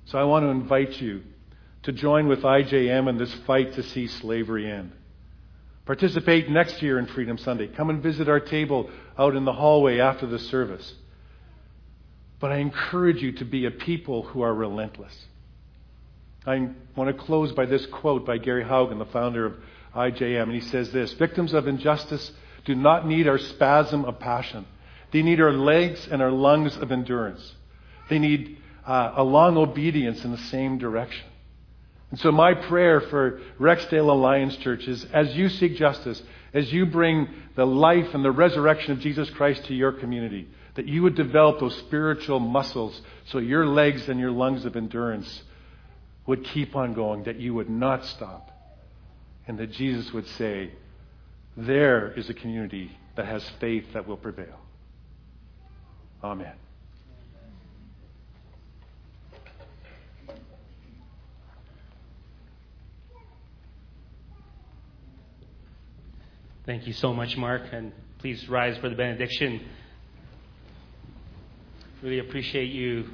So 0.06 0.18
I 0.18 0.24
want 0.24 0.44
to 0.44 0.48
invite 0.48 1.00
you 1.00 1.22
to 1.84 1.92
join 1.92 2.28
with 2.28 2.42
IJM 2.42 3.08
in 3.08 3.18
this 3.18 3.32
fight 3.46 3.74
to 3.74 3.82
see 3.82 4.08
slavery 4.08 4.70
end. 4.70 4.92
Participate 5.86 6.50
next 6.50 6.82
year 6.82 6.98
in 6.98 7.06
Freedom 7.06 7.38
Sunday. 7.38 7.68
Come 7.68 7.90
and 7.90 8.02
visit 8.02 8.28
our 8.28 8.40
table 8.40 8.90
out 9.16 9.36
in 9.36 9.44
the 9.44 9.52
hallway 9.52 10.00
after 10.00 10.26
the 10.26 10.38
service. 10.38 10.94
But 12.40 12.52
I 12.52 12.56
encourage 12.56 13.22
you 13.22 13.32
to 13.32 13.44
be 13.44 13.66
a 13.66 13.70
people 13.70 14.22
who 14.22 14.42
are 14.42 14.52
relentless. 14.52 15.14
I 16.46 16.68
want 16.94 17.16
to 17.16 17.24
close 17.24 17.52
by 17.52 17.66
this 17.66 17.86
quote 17.86 18.26
by 18.26 18.38
Gary 18.38 18.64
Haugen, 18.64 18.98
the 18.98 19.06
founder 19.06 19.46
of 19.46 19.54
IJM. 19.94 20.42
And 20.42 20.52
he 20.52 20.60
says 20.60 20.92
this 20.92 21.12
Victims 21.14 21.54
of 21.54 21.66
injustice 21.66 22.32
do 22.64 22.74
not 22.74 23.06
need 23.06 23.28
our 23.28 23.38
spasm 23.38 24.04
of 24.04 24.18
passion, 24.18 24.66
they 25.12 25.22
need 25.22 25.40
our 25.40 25.52
legs 25.52 26.06
and 26.10 26.20
our 26.20 26.30
lungs 26.30 26.76
of 26.76 26.92
endurance. 26.92 27.54
They 28.10 28.18
need 28.18 28.58
uh, 28.86 29.12
a 29.16 29.24
long 29.24 29.56
obedience 29.56 30.24
in 30.24 30.32
the 30.32 30.38
same 30.38 30.76
direction. 30.76 31.24
And 32.10 32.20
so, 32.20 32.30
my 32.30 32.54
prayer 32.54 33.00
for 33.00 33.40
Rexdale 33.58 34.10
Alliance 34.10 34.56
Church 34.56 34.86
is 34.86 35.04
as 35.06 35.34
you 35.34 35.48
seek 35.48 35.76
justice, 35.76 36.22
as 36.52 36.72
you 36.72 36.86
bring 36.86 37.28
the 37.56 37.66
life 37.66 38.14
and 38.14 38.24
the 38.24 38.30
resurrection 38.30 38.92
of 38.92 39.00
Jesus 39.00 39.30
Christ 39.30 39.64
to 39.66 39.74
your 39.74 39.92
community, 39.92 40.48
that 40.74 40.86
you 40.86 41.02
would 41.02 41.14
develop 41.14 41.60
those 41.60 41.76
spiritual 41.78 42.40
muscles 42.40 43.00
so 43.26 43.38
your 43.38 43.66
legs 43.66 44.08
and 44.08 44.18
your 44.18 44.30
lungs 44.30 44.64
of 44.64 44.76
endurance 44.76 45.42
would 46.26 46.44
keep 46.44 46.74
on 46.74 46.94
going, 46.94 47.24
that 47.24 47.36
you 47.36 47.54
would 47.54 47.68
not 47.68 48.04
stop, 48.04 48.50
and 49.46 49.58
that 49.58 49.70
Jesus 49.70 50.12
would 50.12 50.26
say, 50.26 50.72
There 51.56 52.12
is 52.12 52.30
a 52.30 52.34
community 52.34 52.96
that 53.16 53.26
has 53.26 53.46
faith 53.60 53.84
that 53.92 54.06
will 54.06 54.16
prevail. 54.16 54.58
Amen. 56.22 56.54
Thank 66.66 66.86
you 66.86 66.94
so 66.94 67.12
much, 67.12 67.36
Mark, 67.36 67.62
and 67.72 67.92
please 68.18 68.48
rise 68.48 68.78
for 68.78 68.88
the 68.88 68.96
benediction. 68.96 69.60
Really 72.04 72.18
appreciate 72.18 72.70
you 72.70 73.06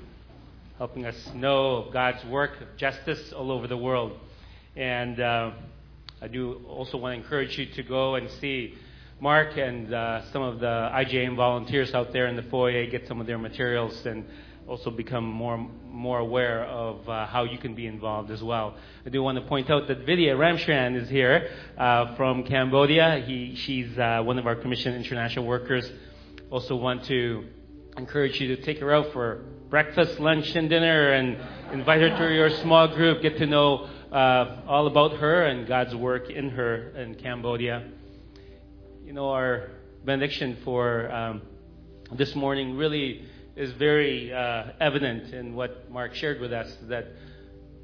helping 0.76 1.06
us 1.06 1.14
know 1.32 1.76
of 1.76 1.92
God's 1.92 2.24
work 2.24 2.60
of 2.60 2.76
justice 2.76 3.32
all 3.32 3.52
over 3.52 3.68
the 3.68 3.76
world. 3.76 4.18
And 4.74 5.20
uh, 5.20 5.52
I 6.20 6.26
do 6.26 6.60
also 6.68 6.96
want 6.96 7.14
to 7.14 7.22
encourage 7.22 7.56
you 7.56 7.66
to 7.66 7.84
go 7.84 8.16
and 8.16 8.28
see 8.40 8.74
Mark 9.20 9.56
and 9.56 9.94
uh, 9.94 10.28
some 10.32 10.42
of 10.42 10.58
the 10.58 10.66
IJM 10.66 11.36
volunteers 11.36 11.94
out 11.94 12.12
there 12.12 12.26
in 12.26 12.34
the 12.34 12.42
foyer, 12.42 12.84
get 12.86 13.06
some 13.06 13.20
of 13.20 13.28
their 13.28 13.38
materials, 13.38 14.04
and 14.06 14.24
also 14.66 14.90
become 14.90 15.22
more 15.22 15.56
more 15.88 16.18
aware 16.18 16.64
of 16.64 17.08
uh, 17.08 17.26
how 17.26 17.44
you 17.44 17.58
can 17.58 17.76
be 17.76 17.86
involved 17.86 18.32
as 18.32 18.42
well. 18.42 18.74
I 19.06 19.10
do 19.10 19.22
want 19.22 19.38
to 19.38 19.44
point 19.46 19.70
out 19.70 19.86
that 19.86 19.98
Vidya 19.98 20.34
Ramshran 20.34 21.00
is 21.00 21.08
here 21.08 21.48
uh, 21.78 22.16
from 22.16 22.42
Cambodia. 22.42 23.22
He, 23.24 23.54
she's 23.54 23.96
uh, 23.96 24.20
one 24.24 24.40
of 24.40 24.48
our 24.48 24.56
Commission 24.56 24.96
International 24.96 25.46
Workers. 25.46 25.88
Also 26.50 26.74
want 26.74 27.04
to 27.04 27.44
encourage 27.96 28.40
you 28.40 28.56
to 28.56 28.62
take 28.62 28.78
her 28.78 28.92
out 28.94 29.12
for 29.12 29.44
breakfast, 29.68 30.18
lunch, 30.20 30.54
and 30.56 30.68
dinner, 30.68 31.12
and 31.12 31.38
invite 31.72 32.00
her 32.00 32.16
to 32.16 32.34
your 32.34 32.50
small 32.50 32.88
group. 32.88 33.22
Get 33.22 33.38
to 33.38 33.46
know 33.46 33.88
uh, 34.12 34.62
all 34.66 34.86
about 34.86 35.18
her 35.18 35.44
and 35.44 35.66
God's 35.66 35.94
work 35.94 36.30
in 36.30 36.50
her 36.50 36.90
in 36.96 37.14
Cambodia 37.14 37.90
you 39.10 39.16
know, 39.16 39.30
our 39.30 39.70
benediction 40.04 40.58
for 40.62 41.10
um, 41.10 41.42
this 42.12 42.32
morning 42.36 42.76
really 42.76 43.24
is 43.56 43.72
very 43.72 44.32
uh, 44.32 44.66
evident 44.78 45.34
in 45.34 45.56
what 45.56 45.90
Mark 45.90 46.14
shared 46.14 46.40
with 46.40 46.52
us. 46.52 46.72
That, 46.82 47.08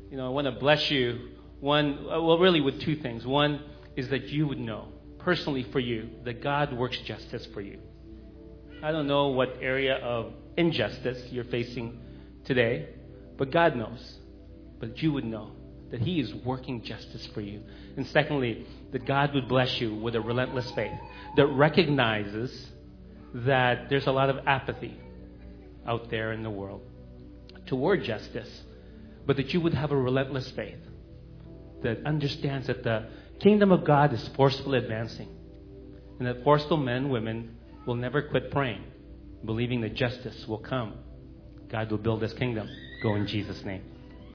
you 0.08 0.16
know, 0.16 0.26
I 0.26 0.28
want 0.28 0.44
to 0.44 0.52
bless 0.52 0.88
you. 0.88 1.30
One, 1.58 2.06
uh, 2.08 2.22
well, 2.22 2.38
really 2.38 2.60
with 2.60 2.80
two 2.80 2.94
things. 2.94 3.26
One 3.26 3.60
is 3.96 4.08
that 4.10 4.28
you 4.28 4.46
would 4.46 4.60
know, 4.60 4.86
personally 5.18 5.64
for 5.72 5.80
you, 5.80 6.10
that 6.22 6.44
God 6.44 6.72
works 6.72 6.96
justice 6.98 7.44
for 7.46 7.60
you. 7.60 7.80
I 8.86 8.92
don't 8.92 9.08
know 9.08 9.30
what 9.30 9.56
area 9.60 9.96
of 9.96 10.32
injustice 10.56 11.20
you're 11.32 11.42
facing 11.42 11.98
today, 12.44 12.90
but 13.36 13.50
God 13.50 13.74
knows. 13.74 14.18
But 14.78 15.02
you 15.02 15.10
would 15.10 15.24
know 15.24 15.50
that 15.90 16.00
He 16.00 16.20
is 16.20 16.32
working 16.32 16.84
justice 16.84 17.28
for 17.34 17.40
you. 17.40 17.62
And 17.96 18.06
secondly, 18.06 18.64
that 18.92 19.04
God 19.04 19.34
would 19.34 19.48
bless 19.48 19.80
you 19.80 19.92
with 19.92 20.14
a 20.14 20.20
relentless 20.20 20.70
faith 20.70 20.92
that 21.34 21.46
recognizes 21.48 22.68
that 23.34 23.88
there's 23.88 24.06
a 24.06 24.12
lot 24.12 24.30
of 24.30 24.46
apathy 24.46 24.96
out 25.84 26.08
there 26.08 26.30
in 26.30 26.44
the 26.44 26.50
world 26.50 26.82
toward 27.66 28.04
justice, 28.04 28.62
but 29.26 29.36
that 29.36 29.52
you 29.52 29.60
would 29.62 29.74
have 29.74 29.90
a 29.90 29.96
relentless 29.96 30.48
faith 30.52 30.78
that 31.82 32.06
understands 32.06 32.68
that 32.68 32.84
the 32.84 33.08
kingdom 33.40 33.72
of 33.72 33.84
God 33.84 34.12
is 34.12 34.30
forcefully 34.36 34.78
advancing, 34.78 35.30
and 36.20 36.28
that 36.28 36.44
forceful 36.44 36.76
men 36.76 37.08
women 37.08 37.55
will 37.86 37.94
never 37.94 38.22
quit 38.22 38.50
praying, 38.50 38.82
believing 39.44 39.80
that 39.80 39.94
justice 39.94 40.44
will 40.46 40.58
come. 40.58 40.94
God 41.70 41.90
will 41.90 41.98
build 41.98 42.22
his 42.22 42.34
kingdom. 42.34 42.68
Go 43.02 43.14
in 43.14 43.26
Jesus' 43.26 43.62
name. 43.64 43.82